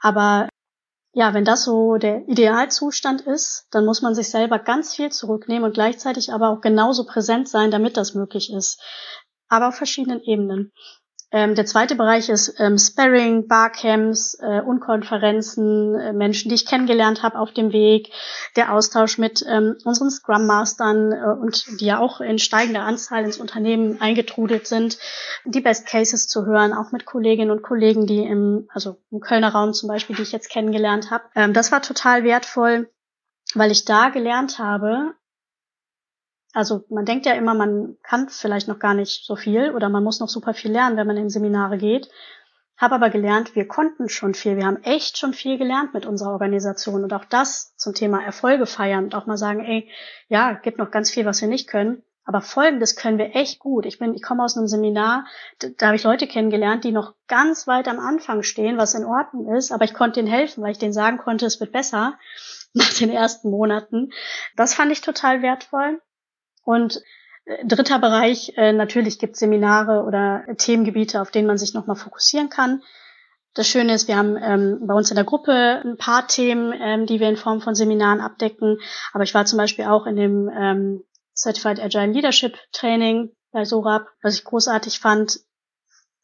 [0.00, 0.48] Aber
[1.12, 5.64] ja, wenn das so der Idealzustand ist, dann muss man sich selber ganz viel zurücknehmen
[5.64, 8.80] und gleichzeitig aber auch genauso präsent sein, damit das möglich ist.
[9.48, 10.72] Aber auf verschiedenen Ebenen.
[11.34, 17.24] Ähm, der zweite Bereich ist ähm, Sparring, Barcamps, äh, Unkonferenzen, äh, Menschen, die ich kennengelernt
[17.24, 18.12] habe auf dem Weg,
[18.54, 23.24] der Austausch mit ähm, unseren Scrum Mastern äh, und die ja auch in steigender Anzahl
[23.24, 24.96] ins Unternehmen eingetrudelt sind,
[25.44, 29.48] die Best Cases zu hören, auch mit Kolleginnen und Kollegen, die im, also im Kölner
[29.48, 31.24] Raum zum Beispiel, die ich jetzt kennengelernt habe.
[31.34, 32.88] Ähm, das war total wertvoll,
[33.56, 35.14] weil ich da gelernt habe,
[36.54, 40.04] also man denkt ja immer, man kann vielleicht noch gar nicht so viel oder man
[40.04, 42.08] muss noch super viel lernen, wenn man in Seminare geht.
[42.76, 44.56] Habe aber gelernt, wir konnten schon viel.
[44.56, 48.66] Wir haben echt schon viel gelernt mit unserer Organisation und auch das zum Thema Erfolge
[48.66, 49.90] feiern und auch mal sagen, ey,
[50.28, 52.02] ja, gibt noch ganz viel, was wir nicht können.
[52.24, 53.84] Aber Folgendes können wir echt gut.
[53.84, 55.26] Ich bin, ich komme aus einem Seminar,
[55.58, 59.04] da, da habe ich Leute kennengelernt, die noch ganz weit am Anfang stehen, was in
[59.04, 62.18] Ordnung ist, aber ich konnte ihnen helfen, weil ich denen sagen konnte, es wird besser
[62.74, 64.10] nach den ersten Monaten.
[64.56, 66.00] Das fand ich total wertvoll.
[66.64, 67.02] Und
[67.44, 71.96] äh, dritter Bereich, äh, natürlich gibt es Seminare oder Themengebiete, auf denen man sich nochmal
[71.96, 72.82] fokussieren kann.
[73.54, 75.52] Das Schöne ist, wir haben ähm, bei uns in der Gruppe
[75.84, 78.78] ein paar Themen, ähm, die wir in Form von Seminaren abdecken.
[79.12, 81.04] Aber ich war zum Beispiel auch in dem ähm,
[81.36, 85.38] Certified Agile Leadership Training bei Sorab, was ich großartig fand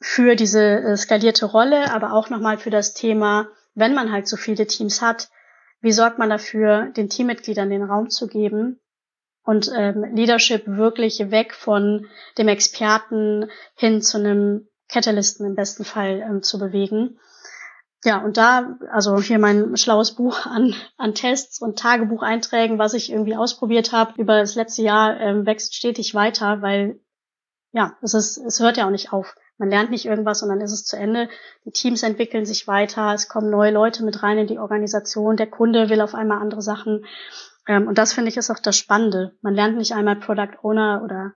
[0.00, 4.36] für diese äh, skalierte Rolle, aber auch nochmal für das Thema, wenn man halt so
[4.36, 5.28] viele Teams hat,
[5.80, 8.79] wie sorgt man dafür, den Teammitgliedern den Raum zu geben
[9.50, 12.06] und ähm, Leadership wirklich weg von
[12.38, 17.18] dem Experten hin zu einem Catalysten im besten Fall ähm, zu bewegen.
[18.04, 23.10] Ja, und da, also hier mein schlaues Buch an, an Tests und Tagebucheinträgen, was ich
[23.10, 27.00] irgendwie ausprobiert habe über das letzte Jahr, ähm, wächst stetig weiter, weil
[27.72, 29.34] ja, es ist, es hört ja auch nicht auf.
[29.58, 31.28] Man lernt nicht irgendwas und dann ist es zu Ende.
[31.64, 35.48] Die Teams entwickeln sich weiter, es kommen neue Leute mit rein in die Organisation, der
[35.48, 37.04] Kunde will auf einmal andere Sachen.
[37.70, 39.36] Ähm, und das finde ich ist auch das Spannende.
[39.42, 41.34] Man lernt nicht einmal Product Owner oder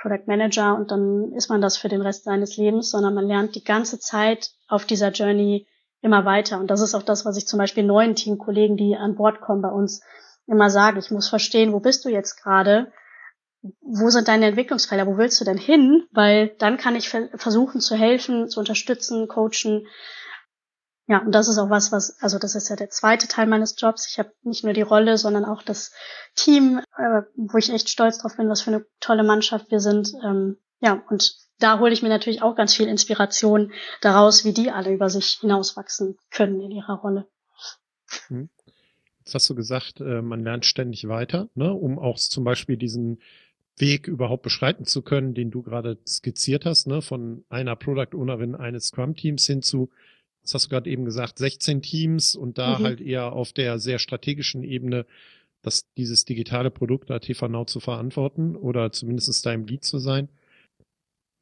[0.00, 3.54] Product Manager und dann ist man das für den Rest seines Lebens, sondern man lernt
[3.54, 5.66] die ganze Zeit auf dieser Journey
[6.00, 6.58] immer weiter.
[6.58, 9.60] Und das ist auch das, was ich zum Beispiel neuen Teamkollegen, die an Bord kommen
[9.60, 10.02] bei uns,
[10.46, 10.98] immer sage.
[11.00, 12.90] Ich muss verstehen, wo bist du jetzt gerade?
[13.82, 15.06] Wo sind deine Entwicklungsfelder?
[15.06, 16.06] Wo willst du denn hin?
[16.12, 19.86] Weil dann kann ich versuchen zu helfen, zu unterstützen, coachen.
[21.06, 23.74] Ja, und das ist auch was, was, also das ist ja der zweite Teil meines
[23.78, 24.08] Jobs.
[24.10, 25.92] Ich habe nicht nur die Rolle, sondern auch das
[26.34, 30.12] Team, äh, wo ich echt stolz drauf bin, was für eine tolle Mannschaft wir sind.
[30.24, 34.70] Ähm, ja, und da hole ich mir natürlich auch ganz viel Inspiration daraus, wie die
[34.70, 37.28] alle über sich hinauswachsen können in ihrer Rolle.
[38.28, 38.48] Hm.
[39.18, 43.20] Jetzt hast du gesagt, äh, man lernt ständig weiter, ne, um auch zum Beispiel diesen
[43.76, 48.54] Weg überhaupt beschreiten zu können, den du gerade skizziert hast, ne, von einer Product Ownerin
[48.54, 49.90] eines Scrum Teams hin zu,
[50.44, 52.84] was hast du gerade eben gesagt, 16 Teams und da mhm.
[52.84, 55.06] halt eher auf der sehr strategischen Ebene,
[55.62, 60.28] dass dieses digitale Produkt ATV Now zu verantworten oder zumindest da im Lead zu sein.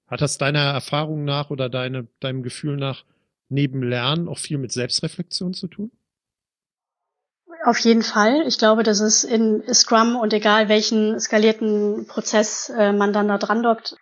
[0.07, 3.05] Hat das deiner Erfahrung nach oder deine, deinem Gefühl nach
[3.49, 5.91] neben Lernen auch viel mit Selbstreflexion zu tun?
[7.65, 8.45] Auf jeden Fall.
[8.47, 13.39] Ich glaube, das ist in Scrum und egal welchen skalierten Prozess äh, man dann da
[13.39, 13.97] dran dockt.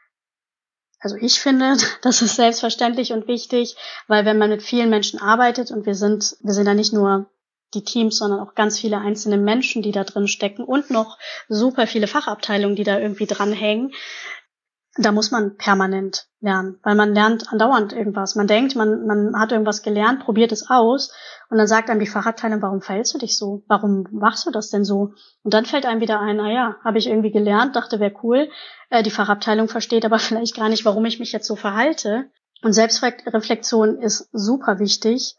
[1.00, 5.70] Also ich finde, das ist selbstverständlich und wichtig, weil wenn man mit vielen Menschen arbeitet
[5.70, 7.30] und wir sind, wir sind da nicht nur
[7.74, 11.86] die Teams, sondern auch ganz viele einzelne Menschen, die da drin stecken und noch super
[11.86, 13.92] viele Fachabteilungen, die da irgendwie dranhängen,
[14.96, 18.34] da muss man permanent lernen, weil man lernt andauernd irgendwas.
[18.34, 21.12] Man denkt, man, man hat irgendwas gelernt, probiert es aus
[21.48, 23.62] und dann sagt einem die Fachabteilung, warum fällst du dich so?
[23.68, 25.12] Warum machst du das denn so?
[25.42, 28.48] Und dann fällt einem wieder ein, na ja, habe ich irgendwie gelernt, dachte, wäre cool.
[28.88, 32.30] Äh, die Fachabteilung versteht aber vielleicht gar nicht, warum ich mich jetzt so verhalte.
[32.62, 35.36] Und Selbstreflexion ist super wichtig.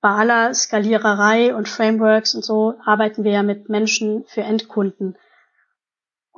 [0.00, 5.16] Bei aller Skaliererei und Frameworks und so arbeiten wir ja mit Menschen für Endkunden.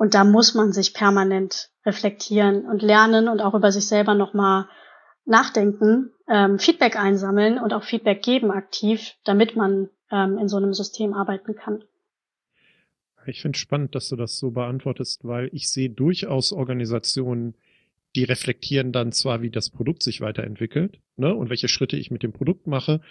[0.01, 4.67] Und da muss man sich permanent reflektieren und lernen und auch über sich selber nochmal
[5.25, 10.73] nachdenken, ähm, Feedback einsammeln und auch Feedback geben aktiv, damit man ähm, in so einem
[10.73, 11.83] System arbeiten kann.
[13.27, 17.53] Ich finde spannend, dass du das so beantwortest, weil ich sehe durchaus Organisationen,
[18.15, 22.23] die reflektieren dann zwar, wie das Produkt sich weiterentwickelt ne, und welche Schritte ich mit
[22.23, 23.01] dem Produkt mache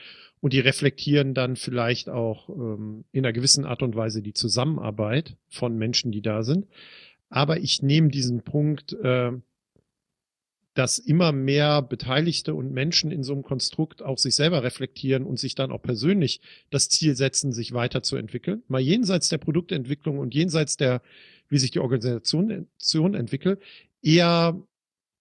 [0.40, 5.36] und die reflektieren dann vielleicht auch ähm, in einer gewissen Art und Weise die Zusammenarbeit
[5.48, 6.66] von Menschen, die da sind.
[7.28, 9.32] Aber ich nehme diesen Punkt, äh,
[10.74, 15.38] dass immer mehr Beteiligte und Menschen in so einem Konstrukt auch sich selber reflektieren und
[15.38, 18.62] sich dann auch persönlich das Ziel setzen, sich weiterzuentwickeln.
[18.68, 21.02] Mal jenseits der Produktentwicklung und jenseits der,
[21.48, 23.60] wie sich die Organisation entwickelt,
[24.00, 24.62] eher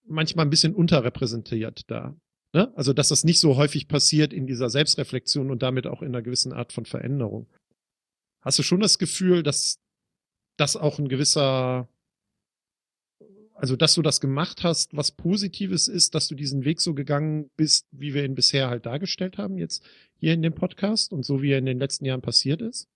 [0.10, 2.16] manchmal ein bisschen unterrepräsentiert da.
[2.54, 2.76] Ne?
[2.76, 6.22] Also, dass das nicht so häufig passiert in dieser Selbstreflexion und damit auch in einer
[6.22, 7.48] gewissen Art von Veränderung.
[8.42, 9.80] Hast du schon das Gefühl, dass
[10.58, 11.88] das auch ein gewisser,
[13.54, 17.50] also, dass du das gemacht hast, was Positives ist, dass du diesen Weg so gegangen
[17.56, 19.84] bist, wie wir ihn bisher halt dargestellt haben, jetzt
[20.18, 22.88] hier in dem Podcast und so wie er in den letzten Jahren passiert ist?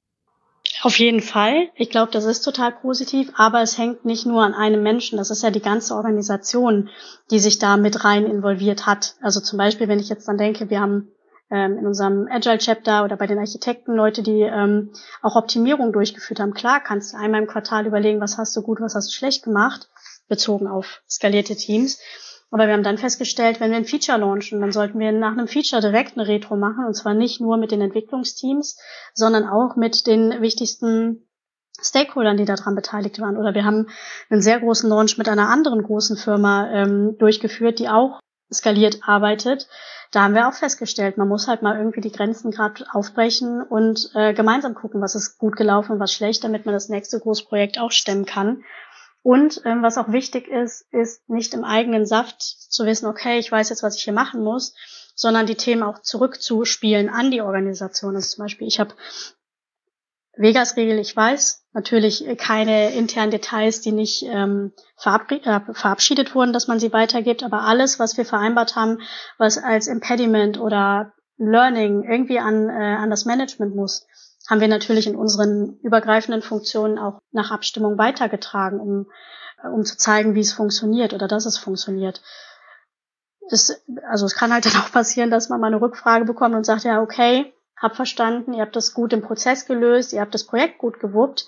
[0.83, 1.69] Auf jeden Fall.
[1.75, 5.17] Ich glaube, das ist total positiv, aber es hängt nicht nur an einem Menschen.
[5.17, 6.89] Das ist ja die ganze Organisation,
[7.31, 9.15] die sich da mit rein involviert hat.
[9.21, 11.07] Also zum Beispiel, wenn ich jetzt dann denke, wir haben
[11.49, 14.91] ähm, in unserem Agile Chapter oder bei den Architekten Leute, die ähm,
[15.21, 16.53] auch Optimierung durchgeführt haben.
[16.53, 19.45] Klar, kannst du einmal im Quartal überlegen, was hast du gut, was hast du schlecht
[19.45, 19.87] gemacht,
[20.27, 21.97] bezogen auf skalierte Teams.
[22.53, 25.47] Aber wir haben dann festgestellt, wenn wir ein Feature launchen, dann sollten wir nach einem
[25.47, 28.77] Feature direkt eine Retro machen und zwar nicht nur mit den Entwicklungsteams,
[29.15, 31.27] sondern auch mit den wichtigsten
[31.81, 33.37] Stakeholdern, die daran beteiligt waren.
[33.37, 33.87] Oder wir haben
[34.29, 38.19] einen sehr großen Launch mit einer anderen großen Firma ähm, durchgeführt, die auch
[38.53, 39.67] skaliert arbeitet.
[40.11, 44.11] Da haben wir auch festgestellt, man muss halt mal irgendwie die Grenzen gerade aufbrechen und
[44.13, 47.79] äh, gemeinsam gucken, was ist gut gelaufen und was schlecht, damit man das nächste Großprojekt
[47.79, 48.63] auch stemmen kann.
[49.23, 53.51] Und ähm, was auch wichtig ist, ist nicht im eigenen Saft zu wissen, okay, ich
[53.51, 54.75] weiß jetzt, was ich hier machen muss,
[55.15, 58.15] sondern die Themen auch zurückzuspielen an die Organisation.
[58.15, 58.93] Also zum Beispiel, ich habe
[60.35, 64.73] Vegas-Regel, ich weiß, natürlich keine internen Details, die nicht ähm,
[65.05, 68.99] äh, verabschiedet wurden, dass man sie weitergibt, aber alles, was wir vereinbart haben,
[69.37, 74.05] was als Impediment oder Learning irgendwie an, äh, an das Management muss,
[74.49, 79.11] haben wir natürlich in unseren übergreifenden Funktionen auch nach Abstimmung weitergetragen, um,
[79.63, 82.21] um zu zeigen, wie es funktioniert oder dass es funktioniert.
[83.49, 86.65] Das, also es kann halt dann auch passieren, dass man mal eine Rückfrage bekommt und
[86.65, 90.45] sagt, ja, okay, hab verstanden, ihr habt das gut im Prozess gelöst, ihr habt das
[90.45, 91.45] Projekt gut gewuppt,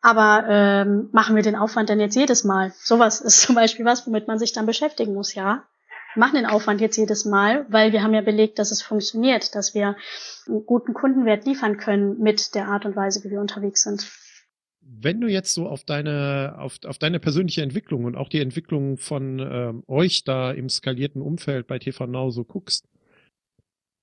[0.00, 2.72] aber ähm, machen wir den Aufwand denn jetzt jedes Mal?
[2.78, 5.64] Sowas ist zum Beispiel was, womit man sich dann beschäftigen muss, ja.
[6.16, 9.74] Machen den Aufwand jetzt jedes Mal, weil wir haben ja belegt, dass es funktioniert, dass
[9.74, 9.96] wir
[10.46, 14.10] einen guten Kundenwert liefern können mit der Art und Weise, wie wir unterwegs sind.
[14.80, 18.96] Wenn du jetzt so auf deine, auf, auf deine persönliche Entwicklung und auch die Entwicklung
[18.96, 22.88] von ähm, euch da im skalierten Umfeld bei TV Now so guckst,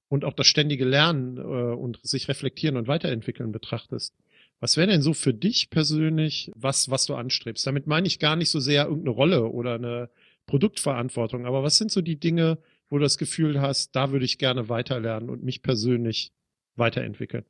[0.07, 4.15] und auch das ständige Lernen äh, und sich reflektieren und weiterentwickeln betrachtest,
[4.59, 7.67] was wäre denn so für dich persönlich was, was du anstrebst?
[7.67, 10.09] Damit meine ich gar nicht so sehr irgendeine Rolle oder eine
[10.47, 14.37] Produktverantwortung, aber was sind so die Dinge, wo du das Gefühl hast, da würde ich
[14.37, 16.31] gerne weiterlernen und mich persönlich
[16.75, 17.45] weiterentwickeln?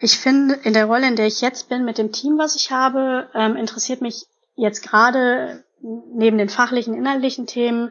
[0.00, 2.70] Ich finde, in der Rolle, in der ich jetzt bin, mit dem Team, was ich
[2.70, 4.26] habe, ähm, interessiert mich
[4.56, 7.90] jetzt gerade neben den fachlichen, inhaltlichen Themen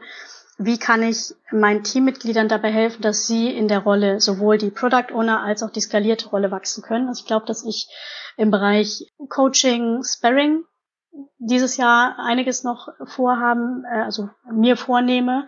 [0.58, 5.12] wie kann ich meinen Teammitgliedern dabei helfen, dass sie in der Rolle sowohl die Product
[5.12, 7.08] Owner als auch die skalierte Rolle wachsen können.
[7.08, 7.88] Also ich glaube, dass ich
[8.36, 10.64] im Bereich Coaching, Sparring
[11.38, 15.46] dieses Jahr einiges noch vorhaben, äh, also mir vornehme,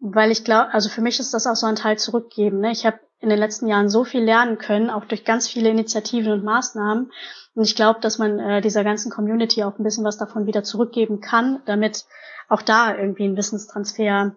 [0.00, 2.60] weil ich glaube, also für mich ist das auch so ein Teil zurückgeben.
[2.60, 2.70] Ne?
[2.70, 6.32] Ich habe in den letzten Jahren so viel lernen können, auch durch ganz viele Initiativen
[6.32, 7.10] und Maßnahmen.
[7.54, 10.62] Und ich glaube, dass man äh, dieser ganzen Community auch ein bisschen was davon wieder
[10.62, 12.04] zurückgeben kann, damit
[12.48, 14.36] auch da irgendwie ein Wissenstransfer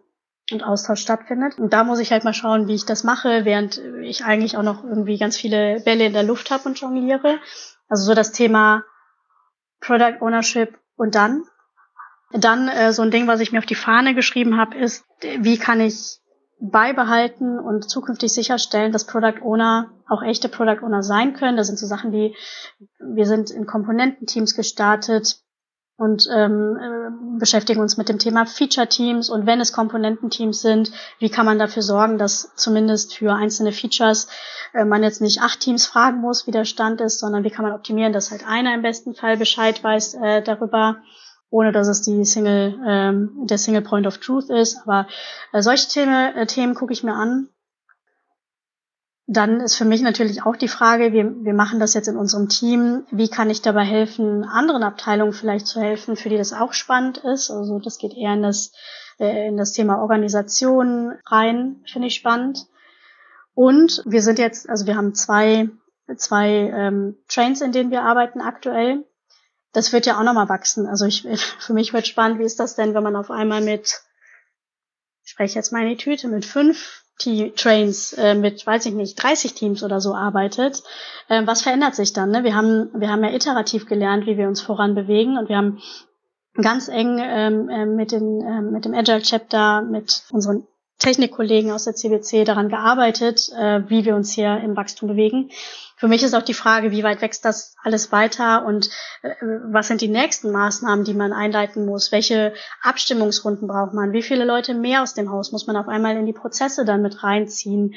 [0.52, 1.60] und Austausch stattfindet.
[1.60, 4.64] Und da muss ich halt mal schauen, wie ich das mache, während ich eigentlich auch
[4.64, 7.40] noch irgendwie ganz viele Bälle in der Luft habe und jongliere.
[7.90, 8.84] Also so das Thema
[9.80, 11.44] Product Ownership und dann.
[12.32, 15.58] Dann äh, so ein Ding, was ich mir auf die Fahne geschrieben habe, ist, wie
[15.58, 16.20] kann ich
[16.60, 21.56] beibehalten und zukünftig sicherstellen, dass Product Owner auch echte Product Owner sein können.
[21.56, 22.36] Das sind so Sachen wie,
[23.00, 25.40] wir sind in Komponententeams gestartet,
[25.98, 31.30] und ähm, äh, beschäftigen uns mit dem Thema Feature-Teams und wenn es Komponententeams sind, wie
[31.30, 34.28] kann man dafür sorgen, dass zumindest für einzelne Features
[34.74, 37.66] äh, man jetzt nicht acht Teams fragen muss, wie der Stand ist, sondern wie kann
[37.66, 40.98] man optimieren, dass halt einer im besten Fall Bescheid weiß äh, darüber,
[41.50, 44.78] ohne dass es die Single, ähm, der Single Point of Truth ist.
[44.84, 45.08] Aber
[45.52, 47.50] äh, solche Themen, äh, Themen gucke ich mir an
[49.30, 52.48] dann ist für mich natürlich auch die Frage, wir, wir machen das jetzt in unserem
[52.48, 56.72] Team, wie kann ich dabei helfen, anderen Abteilungen vielleicht zu helfen, für die das auch
[56.72, 57.52] spannend ist.
[57.52, 58.72] Also das geht eher in das,
[59.20, 62.68] äh, in das Thema Organisation rein, finde ich spannend.
[63.54, 65.68] Und wir sind jetzt, also wir haben zwei,
[66.16, 69.04] zwei ähm, Trains, in denen wir arbeiten aktuell.
[69.74, 70.88] Das wird ja auch nochmal wachsen.
[70.88, 71.24] Also ich,
[71.60, 74.04] für mich wird spannend, wie ist das denn, wenn man auf einmal mit,
[75.26, 79.22] ich spreche jetzt mal in die Tüte, mit fünf Trains äh, mit, weiß ich nicht,
[79.22, 80.84] 30 Teams oder so arbeitet,
[81.30, 82.30] äh, was verändert sich dann?
[82.30, 82.44] Ne?
[82.44, 85.80] Wir haben, wir haben ja iterativ gelernt, wie wir uns voran bewegen und wir haben
[86.62, 90.68] ganz eng ähm, äh, mit, den, äh, mit dem Agile Chapter, mit unseren
[91.00, 95.52] Technikkollegen aus der CBC daran gearbeitet, äh, wie wir uns hier im Wachstum bewegen.
[95.96, 98.90] Für mich ist auch die Frage, wie weit wächst das alles weiter und
[99.22, 99.34] äh,
[99.72, 102.12] was sind die nächsten Maßnahmen, die man einleiten muss?
[102.12, 104.12] Welche Abstimmungsrunden braucht man?
[104.12, 107.04] Wie viele Leute mehr aus dem Haus muss man auf einmal in die Prozesse dann
[107.04, 107.94] mit reinziehen?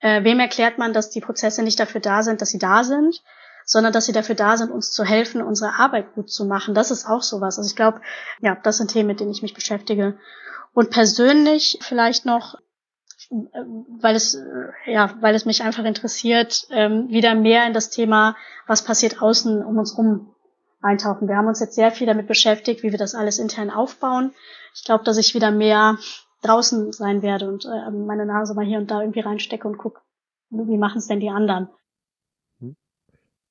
[0.00, 3.22] Äh, wem erklärt man, dass die Prozesse nicht dafür da sind, dass sie da sind,
[3.66, 6.74] sondern dass sie dafür da sind, uns zu helfen, unsere Arbeit gut zu machen?
[6.74, 7.58] Das ist auch sowas.
[7.58, 8.00] Also ich glaube,
[8.40, 10.18] ja, das sind Themen, mit denen ich mich beschäftige.
[10.72, 12.56] Und persönlich vielleicht noch,
[13.30, 14.38] weil es,
[14.86, 19.64] ja, weil es mich einfach interessiert, ähm, wieder mehr in das Thema, was passiert außen
[19.64, 20.34] um uns rum
[20.80, 21.28] eintauchen.
[21.28, 24.32] Wir haben uns jetzt sehr viel damit beschäftigt, wie wir das alles intern aufbauen.
[24.74, 25.98] Ich glaube, dass ich wieder mehr
[26.42, 30.00] draußen sein werde und äh, meine Nase mal hier und da irgendwie reinstecke und gucke,
[30.50, 31.68] wie machen es denn die anderen.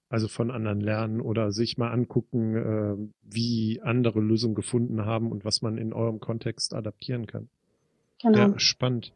[0.09, 5.45] Also von anderen lernen oder sich mal angucken, äh, wie andere Lösungen gefunden haben und
[5.45, 7.49] was man in eurem Kontext adaptieren kann.
[8.21, 8.37] Genau.
[8.37, 9.13] Ja, spannend.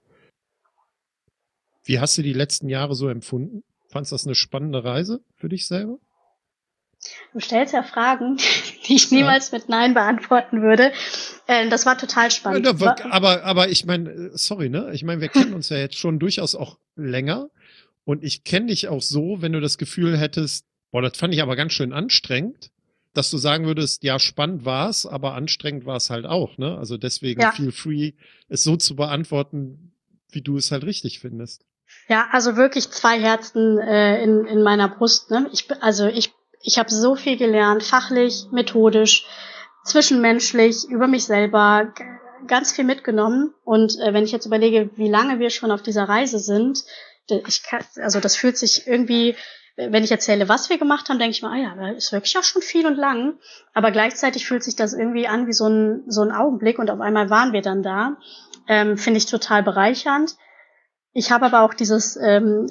[1.84, 3.64] Wie hast du die letzten Jahre so empfunden?
[3.90, 5.98] Fandest du das eine spannende Reise für dich selber?
[7.34, 8.38] Du stellst ja Fragen,
[8.88, 9.58] die ich niemals ja.
[9.58, 10.94] mit Nein beantworten würde.
[11.48, 12.68] Äh, das war total spannend.
[12.68, 14.92] Aber, aber ich meine, sorry, ne?
[14.94, 17.50] Ich meine, wir kennen uns ja jetzt schon durchaus auch länger.
[18.06, 21.42] Und ich kenne dich auch so, wenn du das Gefühl hättest, Boah, das fand ich
[21.42, 22.70] aber ganz schön anstrengend,
[23.16, 26.78] dass du sagen würdest, ja, spannend war's, aber anstrengend war es halt auch, ne?
[26.78, 27.52] Also deswegen ja.
[27.52, 28.12] feel free,
[28.48, 29.96] es so zu beantworten,
[30.30, 31.66] wie du es halt richtig findest.
[32.10, 35.32] Ja, also wirklich zwei Herzen äh, in, in meiner Brust.
[35.32, 35.50] Ne?
[35.52, 36.32] Ich, also ich,
[36.62, 39.26] ich habe so viel gelernt, fachlich, methodisch,
[39.86, 41.92] zwischenmenschlich, über mich selber,
[42.46, 43.52] ganz viel mitgenommen.
[43.64, 46.84] Und äh, wenn ich jetzt überlege, wie lange wir schon auf dieser Reise sind,
[47.48, 49.36] ich kann, also das fühlt sich irgendwie,
[49.76, 52.38] wenn ich erzähle, was wir gemacht haben, denke ich mal, ah ja, das ist wirklich
[52.38, 53.40] auch schon viel und lang.
[53.74, 57.02] Aber gleichzeitig fühlt sich das irgendwie an wie so ein, so ein Augenblick und auf
[57.02, 58.18] einmal waren wir dann da.
[58.68, 60.36] Ähm, Finde ich total bereichernd.
[61.12, 62.68] Ich habe aber auch dieses ähm,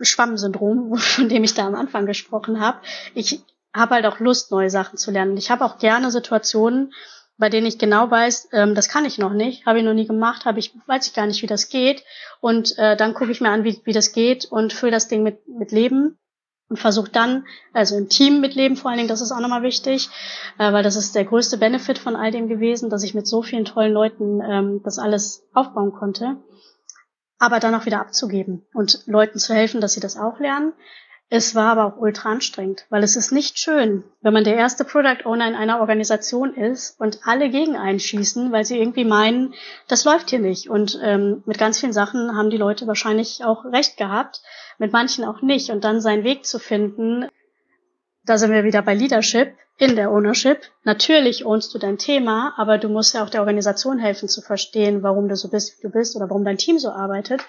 [0.00, 2.78] Schwammsyndrom, von dem ich da am Anfang gesprochen habe.
[3.14, 5.36] Ich habe halt auch Lust, neue Sachen zu lernen.
[5.36, 6.92] Ich habe auch gerne Situationen,
[7.38, 10.06] bei denen ich genau weiß, ähm, das kann ich noch nicht, habe ich noch nie
[10.06, 12.02] gemacht, habe ich, weiß ich gar nicht, wie das geht.
[12.40, 15.22] Und äh, dann gucke ich mir an, wie, wie das geht und fülle das Ding
[15.22, 16.18] mit, mit Leben
[16.68, 19.62] und versuche dann, also im Team mit Leben vor allen Dingen, das ist auch nochmal
[19.62, 20.08] wichtig,
[20.58, 23.42] äh, weil das ist der größte Benefit von all dem gewesen, dass ich mit so
[23.42, 26.38] vielen tollen Leuten ähm, das alles aufbauen konnte
[27.38, 30.72] aber dann auch wieder abzugeben und Leuten zu helfen, dass sie das auch lernen.
[31.28, 34.84] Es war aber auch ultra anstrengend, weil es ist nicht schön, wenn man der erste
[34.84, 39.52] Product Owner in einer Organisation ist und alle gegen einen schießen, weil sie irgendwie meinen,
[39.88, 40.70] das läuft hier nicht.
[40.70, 44.40] Und ähm, mit ganz vielen Sachen haben die Leute wahrscheinlich auch recht gehabt,
[44.78, 45.70] mit manchen auch nicht.
[45.70, 47.26] Und dann seinen Weg zu finden,
[48.24, 50.60] da sind wir wieder bei Leadership in der Ownership.
[50.84, 55.02] Natürlich ownst du dein Thema, aber du musst ja auch der Organisation helfen zu verstehen,
[55.02, 57.44] warum du so bist, wie du bist oder warum dein Team so arbeitet.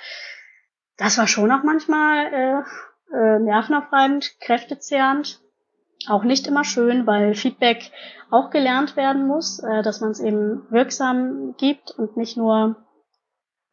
[0.97, 2.63] Das war schon auch manchmal äh,
[3.13, 5.39] äh, nervenaufreibend, kräftezehrend,
[6.07, 7.91] auch nicht immer schön, weil Feedback
[8.29, 12.75] auch gelernt werden muss, äh, dass man es eben wirksam gibt und nicht nur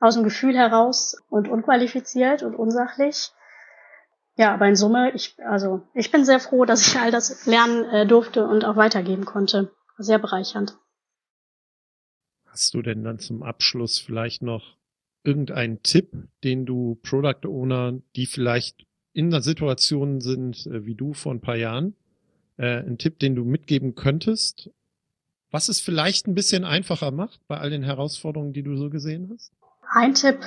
[0.01, 3.31] aus dem Gefühl heraus und unqualifiziert und unsachlich.
[4.37, 7.85] Ja, aber in Summe, ich, also ich bin sehr froh, dass ich all das lernen
[7.85, 9.73] äh, durfte und auch weitergeben konnte.
[9.97, 10.77] Sehr bereichernd.
[12.47, 14.77] Hast du denn dann zum Abschluss vielleicht noch
[15.23, 16.13] irgendeinen Tipp,
[16.43, 21.41] den du Product Owner, die vielleicht in der Situation sind äh, wie du vor ein
[21.41, 21.95] paar Jahren,
[22.59, 24.71] äh, einen Tipp, den du mitgeben könntest,
[25.51, 29.31] was es vielleicht ein bisschen einfacher macht bei all den Herausforderungen, die du so gesehen
[29.33, 29.53] hast?
[29.89, 30.41] Ein Tipp,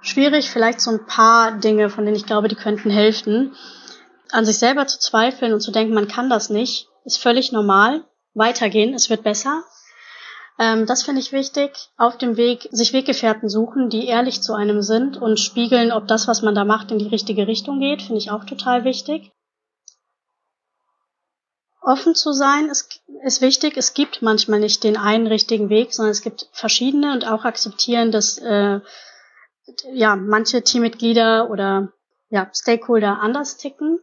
[0.00, 3.54] schwierig, vielleicht so ein paar Dinge, von denen ich glaube, die könnten helfen.
[4.32, 8.04] An sich selber zu zweifeln und zu denken, man kann das nicht, ist völlig normal.
[8.34, 9.62] Weitergehen, es wird besser.
[10.58, 11.70] Ähm, das finde ich wichtig.
[11.96, 16.28] Auf dem Weg sich Weggefährten suchen, die ehrlich zu einem sind und spiegeln, ob das,
[16.28, 19.32] was man da macht, in die richtige Richtung geht, finde ich auch total wichtig.
[21.80, 23.76] Offen zu sein ist, ist wichtig.
[23.76, 28.12] Es gibt manchmal nicht den einen richtigen Weg, sondern es gibt verschiedene und auch akzeptieren,
[28.12, 28.80] dass äh,
[29.92, 31.92] ja, manche Teammitglieder oder
[32.30, 33.98] ja, Stakeholder anders ticken.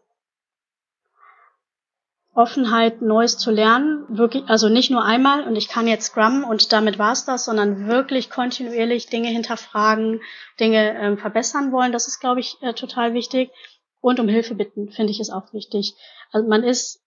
[2.34, 6.72] Offenheit, Neues zu lernen, wirklich, also nicht nur einmal und ich kann jetzt Scrum und
[6.72, 10.22] damit war's das, sondern wirklich kontinuierlich Dinge hinterfragen,
[10.60, 11.92] Dinge ähm, verbessern wollen.
[11.92, 13.52] Das ist, glaube ich, äh, total wichtig.
[14.00, 15.96] Und um Hilfe bitten, finde ich, ist auch wichtig.
[16.32, 17.02] Also man ist,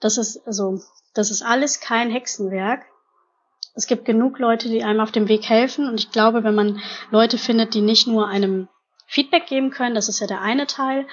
[0.00, 0.80] das ist, also,
[1.12, 2.86] das ist alles kein Hexenwerk
[3.74, 5.88] es gibt genug Leute, die einem auf dem Weg helfen.
[5.88, 8.68] Und ich glaube, wenn man Leute findet, die nicht nur einem
[9.06, 11.06] Feedback geben können, das ist ja der eine Teil,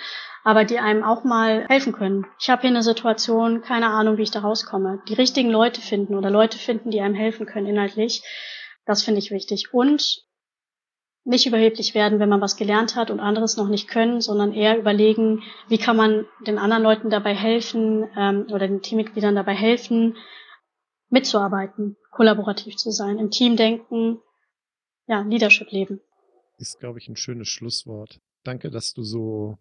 [0.49, 2.25] aber die einem auch mal helfen können.
[2.39, 4.99] Ich habe hier eine Situation, keine Ahnung, wie ich da rauskomme.
[5.07, 8.23] Die richtigen Leute finden oder Leute finden, die einem helfen können inhaltlich,
[8.83, 9.75] das finde ich wichtig.
[9.75, 10.23] Und
[11.23, 14.79] nicht überheblich werden, wenn man was gelernt hat und anderes noch nicht können, sondern eher
[14.79, 20.17] überlegen, wie kann man den anderen Leuten dabei helfen ähm, oder den Teammitgliedern dabei helfen,
[21.09, 24.17] mitzuarbeiten, kollaborativ zu sein, im Team denken,
[25.05, 26.01] ja, Leadership leben.
[26.57, 28.19] Ist, glaube ich, ein schönes Schlusswort.
[28.43, 29.59] Danke, dass du so,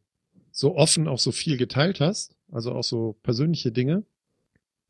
[0.50, 4.04] so offen auch so viel geteilt hast, also auch so persönliche Dinge.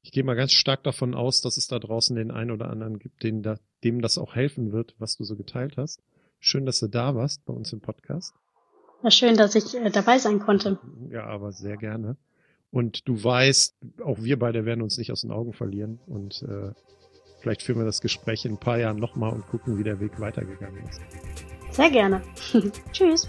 [0.03, 2.99] Ich gehe mal ganz stark davon aus, dass es da draußen den einen oder anderen
[2.99, 6.01] gibt, den da, dem das auch helfen wird, was du so geteilt hast.
[6.41, 8.33] Schön, dass du da warst bei uns im Podcast.
[9.03, 10.79] Ja, schön, dass ich äh, dabei sein konnte.
[11.11, 12.17] Ja, aber sehr gerne.
[12.71, 16.01] Und du weißt, auch wir beide werden uns nicht aus den Augen verlieren.
[16.07, 16.73] Und äh,
[17.41, 20.21] vielleicht führen wir das Gespräch in ein paar Jahren nochmal und gucken, wie der Weg
[20.21, 21.01] weitergegangen ist.
[21.71, 22.23] Sehr gerne.
[22.93, 23.29] Tschüss.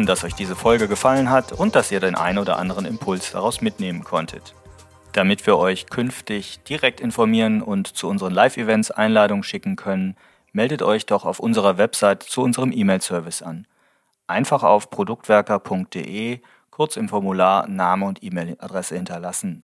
[0.00, 3.32] Hoffen, dass euch diese Folge gefallen hat und dass ihr den ein oder anderen Impuls
[3.32, 4.54] daraus mitnehmen konntet.
[5.12, 10.16] Damit wir euch künftig direkt informieren und zu unseren Live-Events Einladungen schicken können,
[10.52, 13.66] meldet euch doch auf unserer Website zu unserem E-Mail-Service an.
[14.26, 16.40] Einfach auf produktwerker.de
[16.70, 19.58] kurz im Formular Name und E-Mail-Adresse hinterlassen